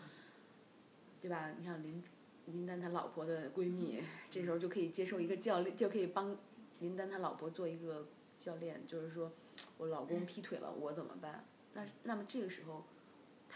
[1.21, 1.51] 对吧？
[1.57, 2.03] 你像林
[2.45, 6.35] 林丹他老婆的闺蜜，这时候就可以接受一个教练，就可以帮
[6.79, 8.07] 林丹他老婆做一个
[8.39, 9.31] 教练，就是说
[9.77, 11.45] 我老公劈腿了，我怎么办？
[11.73, 12.85] 那那么这个时候，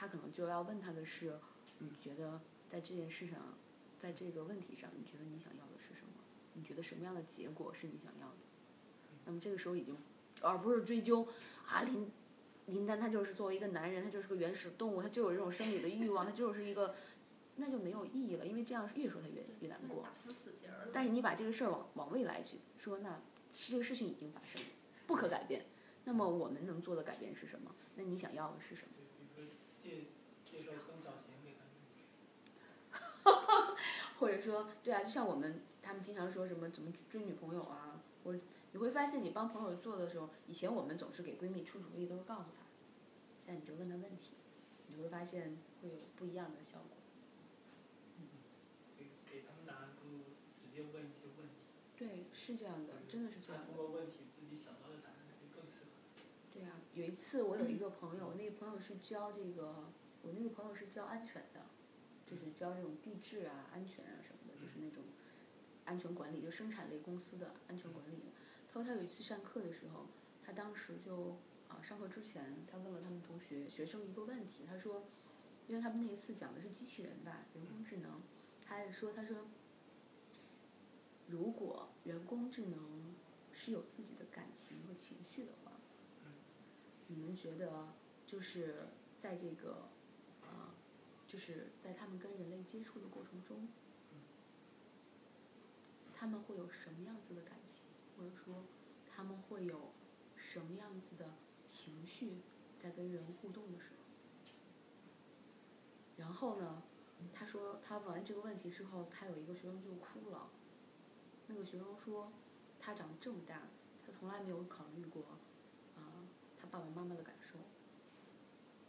[0.02, 1.40] 他可能就要问他的是，
[1.78, 3.38] 你觉得在这件事上，
[4.00, 6.24] 在这个问题上，你觉得你想要的是什么？
[6.56, 8.38] 你觉得什么样的结果是你想要的？
[9.26, 9.96] 那么这个时候已经，
[10.42, 11.28] 而不是追究
[11.68, 12.10] 啊林
[12.66, 16.96] 林丹他就是作为一个男人，他就是个原始动物，他就有这种生理的欲望，他就是一个，
[17.58, 20.04] 那就没有意义了，因为这样越说他越越难过。
[20.92, 23.22] 但是你把这个事儿往往未来去说，那
[23.52, 24.68] 这个事情已经发生了，
[25.06, 25.64] 不可改变。
[26.06, 27.76] 那么我们能做的改变是什么？
[27.94, 28.94] 那你想要的是什么？
[29.82, 30.06] 介
[30.44, 31.76] 介绍曾小贤给他们。
[34.20, 38.40] 或者说，对啊，就像我们他们经常说什么怎么追女朋友啊，或者
[38.72, 42.62] 你会发现你帮朋友做的时候，以前我们总是给闺蜜出主意，都是告诉她，
[43.46, 44.36] 现在你就问她问题，
[44.88, 46.98] 你会发现会有不一样的效果。
[48.96, 50.20] 给给他们答案不如
[50.62, 51.56] 直接问一些问题。
[51.98, 53.68] 对，是这样的，真的是这样的。
[53.68, 55.90] 通过问题自己想到的答案会更适合。
[56.54, 59.92] 对啊，有一次我有一个朋友，那个朋友是教这个，
[60.22, 61.66] 我那个朋友是教安全的，
[62.28, 65.04] 就是教这种地质啊、安全啊什么的，就是那种
[65.86, 68.26] 安全管理，就生产类公司的安全管理。
[68.68, 70.06] 他说他有一次上课的时候，
[70.46, 71.40] 他当时就
[71.70, 75.04] 啊上课之前，他问了他们同学学生一个问题，他说，
[75.68, 78.22] 因为他们那一次讲的是机器人吧，人工智能，
[78.64, 79.48] 他还说他说，
[81.26, 83.16] 如果人工智能
[83.52, 85.71] 是有自己的感情和情绪的话。
[87.14, 87.90] 你们觉得
[88.26, 88.88] 就是
[89.18, 89.90] 在这个
[90.42, 90.74] 啊，
[91.28, 93.68] 就是在他们跟人类接触的过程中，
[96.16, 97.84] 他们会有什么样子的感情，
[98.16, 98.64] 或者说
[99.06, 99.92] 他们会有
[100.38, 101.34] 什么样子的
[101.66, 102.38] 情绪
[102.78, 103.98] 在跟人互动的时候？
[106.16, 106.82] 然后呢，
[107.34, 110.50] 他说他问完这个问题之后，他有一个学生就哭了。
[111.48, 112.32] 那个学生说，
[112.80, 113.64] 他长这么大，
[114.06, 115.26] 他从来没有考虑过。
[116.72, 117.60] 爸爸妈妈的感受，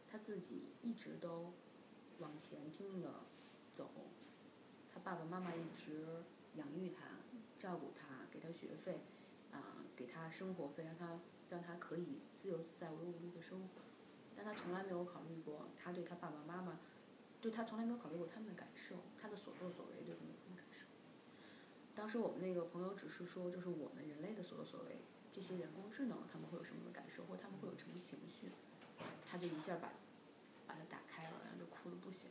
[0.08, 1.52] 他自己一直都
[2.20, 3.10] 往前拼命的
[3.74, 3.90] 走，
[4.94, 6.22] 他爸爸妈妈一直
[6.54, 7.02] 养育他、
[7.58, 9.00] 照顾他、给他学费，
[9.50, 11.18] 啊，给他生活费，让他
[11.50, 13.82] 让他可以自由自在、无忧无虑的生活，
[14.36, 16.78] 但他从来没有考虑过他对他爸爸妈妈，
[17.40, 20.86] 对他从来没有考虑过他们的感受，他的所作所为对他们的感受。
[21.96, 25.00] 当时我们那个朋友只是说，就是我们人类的所作所为。
[25.32, 28.52] 这些人工智能他们会有什么感受，或他们会有什么情绪，
[29.24, 29.90] 他就一下把
[30.66, 32.28] 把它打开了，然后就哭的不行，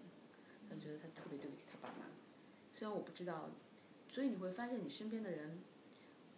[0.70, 2.06] 他觉得他特别对不起他爸妈。
[2.74, 3.49] 虽然我不知道，
[4.08, 5.60] 所以你会发现你身边的人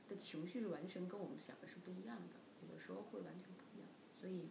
[0.07, 2.36] 的情绪是完全跟我们想的是不一样的，
[2.66, 3.89] 有的时候会完全不一样。
[4.18, 4.47] 所以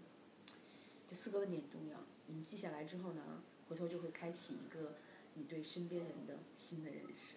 [1.07, 4.97] 这四个问题很重要，你记下来之后呢，回头就会开启一个
[5.33, 7.37] 你对身边人的新的认识，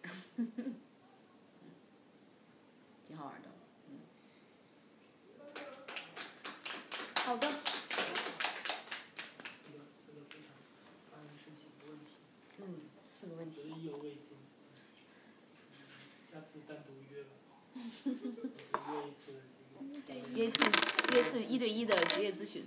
[3.08, 3.55] 挺好玩的。
[7.26, 7.48] 好的。
[7.48, 7.56] 四
[9.74, 10.54] 个四个非常
[11.10, 12.22] 发人深省的问题。
[12.60, 12.64] 嗯，
[13.08, 13.72] 四个问题。
[13.72, 14.38] 意犹未尽。
[16.32, 17.32] 下次单独约吧。
[18.06, 19.42] 约一次。
[20.36, 20.64] 约一次，
[21.14, 22.64] 约一次一对一的职业咨询。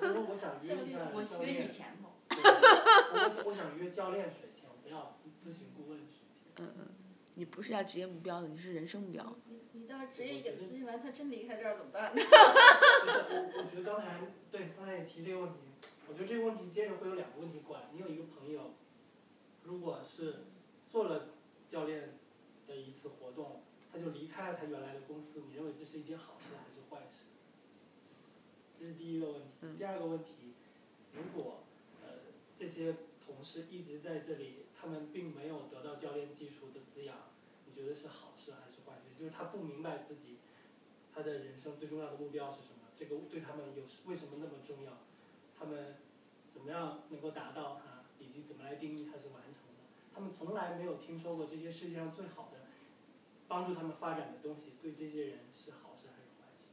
[0.00, 2.12] 不过我想约一下我约你前头。
[2.28, 4.30] 我我想约教练
[4.82, 5.98] 不要咨询顾问。
[6.58, 6.88] 嗯嗯，
[7.38, 9.36] 你不是要职业目标的，你是人生目标。
[9.50, 12.22] 你你到时候职业一点咨询完，他真离开这儿怎么办呢？
[12.24, 14.20] 我我觉得刚才
[14.50, 15.58] 对刚才也提这个问题，
[16.08, 17.90] 我觉得这个问题接着会有两个问题过来。
[17.92, 18.72] 你有一个朋友，
[19.64, 20.44] 如果是
[20.88, 21.28] 做了
[21.68, 22.14] 教练
[22.66, 23.60] 的一次活动，
[23.92, 27.26] 他就离开了他原来的公司，你认为这是一件好事还是坏事？
[28.80, 29.76] 这是第一个问题。
[29.76, 30.54] 第二个问题，
[31.12, 31.64] 如果
[32.02, 32.12] 呃
[32.58, 32.94] 这些
[33.26, 37.16] 同事一直在这里，他们并没有得到教练技术的滋养，
[37.66, 39.18] 你觉得是好事还是坏事？
[39.18, 40.36] 就是他不明白自己
[41.12, 42.88] 他的人生最重要的目标是什么？
[42.94, 44.92] 这个对他们有为什么那么重要？
[45.58, 45.96] 他们
[46.52, 49.84] 怎么样能够达到它，以及怎么来定义它是完成的？
[50.14, 52.58] 他们从来没有听说过这些世界上最好的
[53.48, 56.70] 帮助他们发展的东西，对这些人是好事还是坏事？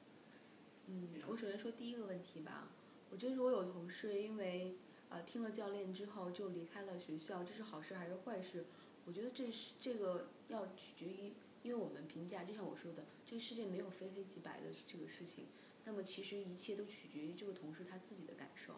[0.87, 2.69] 嗯，我首先说第一个问题吧。
[3.09, 4.75] 我觉得我有同事因为
[5.13, 8.65] 呃听了教练之后就离开了学校，这是好事还是坏事？
[9.05, 15.45] 我觉得这是这个要取决于，因为我们评价就像我说的，这个世界没有非黑即白的这个事情。
[15.85, 18.73] 那么其实一切都取决于这个同事他自己的感受。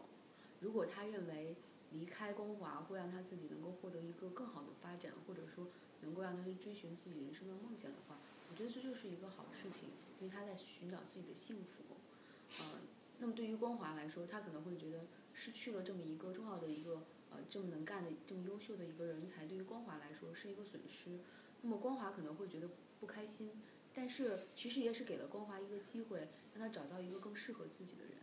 [0.60, 1.56] 如果他认为
[1.92, 5.68] 离开光华会让他自己能够获得一个更好的发展，或者说
[6.02, 8.20] 能够让他去追寻自己人生的梦想的话，
[8.52, 9.88] 我觉得这就是一个好事情，
[10.20, 11.96] 因为他在寻找自己的幸福。
[12.60, 12.82] 嗯，
[13.20, 15.06] 那么对于光华来说，他可能会觉得
[15.36, 21.20] 失去了这么一个重要的一个呃这么能干的、这么优秀的一个人才，对于光华来说是一个损失。
[21.62, 22.70] 那么光华可能会觉得
[23.00, 23.52] 不开心。
[23.94, 28.18] 但是其实也是给了光华一个机会，让他找到一个更适合自己的人，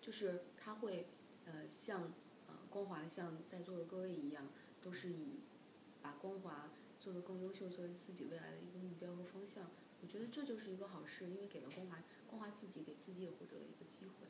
[0.00, 1.06] 就是他会
[1.44, 2.12] 呃像
[2.48, 4.48] 呃光华像在座的各位一样，
[4.80, 5.40] 都是以
[6.00, 9.70] 把光华做得更优秀作为自己未来的一个目标和方向。
[10.00, 14.26] 我觉得这就是一个好事，因为给了光华，光华自己给自己也获得了一个机会。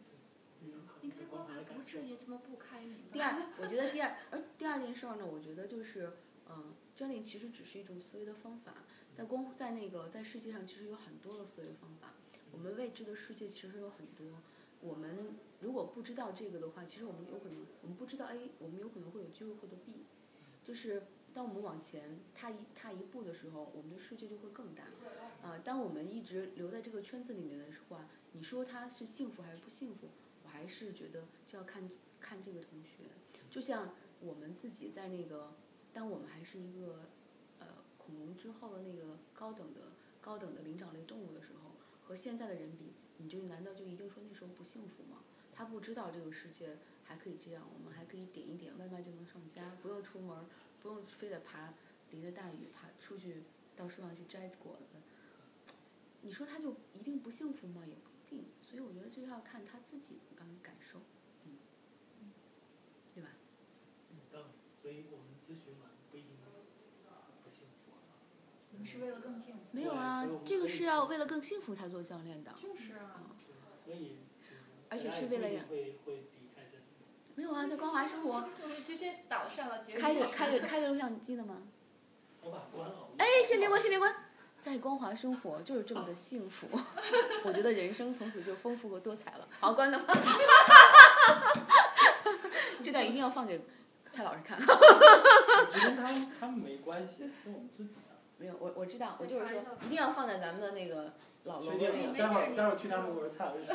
[0.65, 0.83] 嗯。
[1.03, 2.99] 应该光华不至于这么不开明。
[3.11, 6.13] 第二，我觉得第二，而第二件事儿呢，我觉得就是
[6.49, 8.73] 嗯，教练其实只是一种思维的方法。
[9.17, 12.15] 在光在那个在世界上，其实有很多的思维方法。
[12.53, 14.27] 我们未知的世界其实有很多。
[14.81, 20.05] 我们如果不知道这个的话，其实我们有可能，我们不知道 A，我们有可能会有机会获得 B。
[20.65, 21.03] 就是
[21.35, 24.85] 当我们往前踏一踏一步的时候，我们的世界就会更大。
[25.43, 30.09] 啊，当我们一直留在这个圈子里面的话，你说他是幸福还是不幸福？
[30.63, 31.91] 还是觉得就要看
[32.21, 33.03] 看这个同学。
[33.51, 35.53] 就像我们自己在那个，
[35.93, 37.01] 当我们还是一个
[37.59, 37.67] 呃
[37.99, 39.91] 恐龙之后的那个高等的
[40.21, 45.25] 高等的灵长类动物的时候，和现在的人比，你就难道就一定说那时候不幸福吗？
[45.53, 50.47] 他不知道这个世界还可以这样，我们还可以点一点外卖就能上家，不用出门，
[50.81, 51.75] 不用非得爬
[52.13, 53.43] 淋着大雨爬出去
[53.75, 55.75] 到树上去摘果子。
[56.21, 57.85] 你说他就一定不幸福吗？
[57.85, 58.47] 也不定。
[58.61, 61.01] 所以我觉得这要看他自己的感感受，
[61.45, 61.59] 嗯，
[63.15, 63.31] 对吧？
[64.11, 64.47] 嗯道理，
[64.81, 66.31] 所以我们咨询完不一定
[67.45, 67.93] 不幸福
[68.79, 69.61] 们是为了更幸福。
[69.73, 72.53] 没有啊这个是要为了更幸福才做教练的。
[72.61, 73.13] 就是啊。
[73.85, 74.19] 所以，
[74.89, 76.85] 而且是为了也不一定会会离开这里。
[77.35, 78.49] 没有啊，在光华生活
[78.87, 81.63] 直接导向了结开着开着开着录像机的吗？
[82.41, 83.09] 我把关了。
[83.19, 84.22] 哎，先别关，先别关。
[84.63, 86.69] 在光华生活就是这么的幸福，
[87.43, 89.41] 我觉得人生从此就丰富和多彩了。
[89.59, 90.01] 好，关了。
[92.81, 93.61] 这段一定要放给
[94.09, 94.57] 蔡老师看。
[95.69, 98.03] 这跟他们他们没关系，是我们自己的。
[98.39, 102.19] 没有，我我知道，我就是说一定要放在咱们的那个老楼确的那个。
[102.21, 103.63] 待会儿待会儿去他们我说蔡老师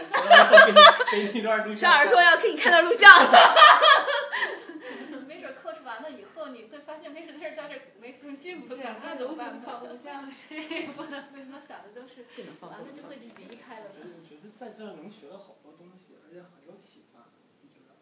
[0.65, 0.77] 给你
[1.11, 1.91] 给你一段录像。
[1.91, 3.11] 张老师说要给你看段录像。
[6.53, 10.31] 你会发现没准在这没信心不这样，那那都想怎么办放 录像。
[10.31, 12.25] 谁也不能为什么想的都是
[12.61, 17.25] 完了就会离开了我觉得在这儿能学到好多东西，而且很有启发。
[17.61, 17.95] 你觉得？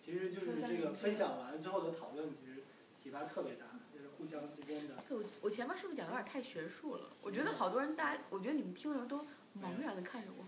[0.00, 2.62] 其实就是这个分享完之后的讨论，其实
[2.96, 4.94] 启发特别大，就是互相之间的。
[5.10, 7.10] 我我前面是不是讲的有点太学术了？
[7.22, 9.18] 我觉得好多人，大家，我觉得你们听的时候都
[9.60, 10.44] 茫然的看着我。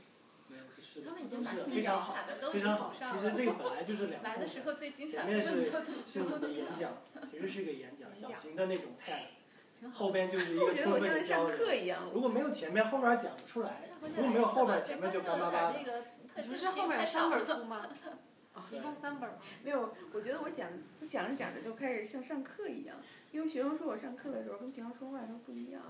[1.04, 2.92] 他们已经把是自己精非常好，彩的都非常好。
[2.92, 3.52] 其实这了。
[3.52, 4.32] 个本来就是两 部分。
[4.32, 5.48] 来的时候最精彩的前面是
[6.04, 6.92] 是你的演讲，
[7.30, 11.56] 其实是一个演讲，小型的那种 TED，后边就是一个我觉得我充分的像在上交流。
[11.56, 12.10] 课一样。
[12.12, 13.80] 如果没有前面，后面讲不出来。
[14.02, 16.04] 如果没有后边，前面就干巴巴的。
[16.46, 17.86] 不是后面有三本书吗？
[18.54, 19.36] 啊 一共三本吗？
[19.62, 20.68] 没有，我觉得我讲
[21.00, 22.96] 我讲着讲着就开始像上课一样，
[23.30, 25.82] 因为学生说我上课的时候跟平常说话的时候不一样，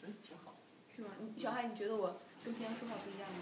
[0.00, 0.54] 觉得挺好。
[0.94, 1.08] 是吗？
[1.20, 3.40] 你小海，你觉得我跟平常说话不一样吗？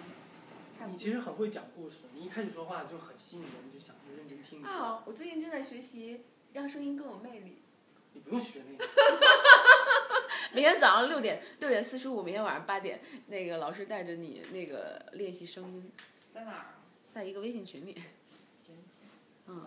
[0.73, 0.93] 差不多。
[0.93, 4.65] 你其实很会讲故事，你一开始说话就很吸引人，就想就认真听。
[4.65, 6.25] 啊，我最近正在学习
[6.55, 7.59] 让声音更有魅力。
[8.15, 8.85] 你不用学那个。
[10.55, 15.93] 每天早上六点六点四十五，每天晚上八点，那个老师带着你那个练习声音，
[16.33, 16.65] 在哪儿？
[17.13, 17.93] 在一个微信群里。
[18.67, 19.07] 真行。
[19.49, 19.67] 嗯，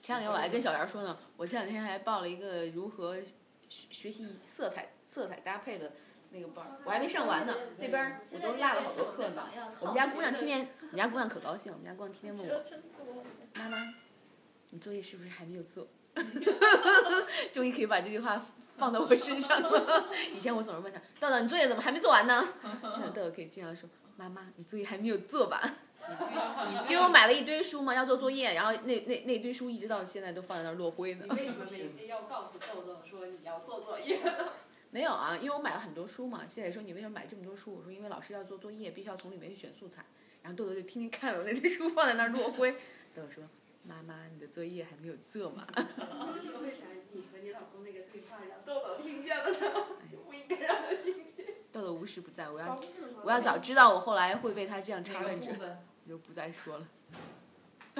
[0.00, 3.20] 前两天我还跟小袁说呢，我前两天还报了一个如何
[3.68, 5.92] 学学习色彩色彩搭配的
[6.30, 9.48] 那个班儿，我还没上完呢，那边儿我都落了好多课呢。
[9.80, 13.24] 我们家姑娘天天，我们家姑娘可高兴，我们家姑娘天天问我，
[13.54, 13.94] 妈妈，
[14.70, 15.86] 你作业是不是还没有做？
[17.54, 18.44] 终于可以把这句话
[18.76, 20.08] 放到我身上了。
[20.34, 22.46] 以前我总是问他，豆豆，你作业怎么还没做完呢？
[22.94, 25.62] 现在豆豆可以经常说，妈妈，你作业还没有做吧？
[26.88, 31.36] 因为我买了一堆书嘛，要做作业，然后那那那堆书一直到现在都放在那儿落灰呢你。
[31.36, 34.18] 为什么每天要告诉豆豆说你要做作业？
[34.90, 36.46] 没有啊，因为我买了很多书嘛。
[36.48, 37.74] 谢磊说你为什么买这么多书？
[37.74, 40.04] 我说因为老师要做作业，必须要从里面去选素材。
[40.42, 42.72] 然后豆豆就天天看我那堆书放在那儿落灰。
[43.14, 43.44] 豆豆说
[43.84, 49.58] ：“妈妈，你的作业还没有做嘛？”我就说为啥你和你老公那个对话让豆豆听见了呢？
[50.10, 51.46] 就不应该让他听见。
[51.70, 52.80] 豆豆无时不在，我要
[53.24, 55.78] 我要早知道我后来会被他这样哪个 challenge，部分？
[56.04, 56.88] 我就不再说了。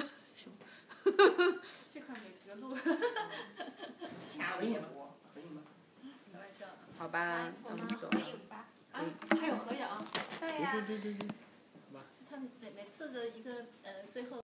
[1.93, 5.15] 这块每个录掐可以吗微博。
[5.33, 5.61] 可以吗？
[6.31, 6.88] 开玩笑的。
[6.99, 8.09] 好吧，我们那我们走。
[8.11, 8.65] 合影吧。
[8.91, 8.99] 啊，
[9.39, 9.87] 还有合影。
[10.37, 11.29] 对呀、对对对对。
[12.29, 14.37] 他们每每次的一个呃最后。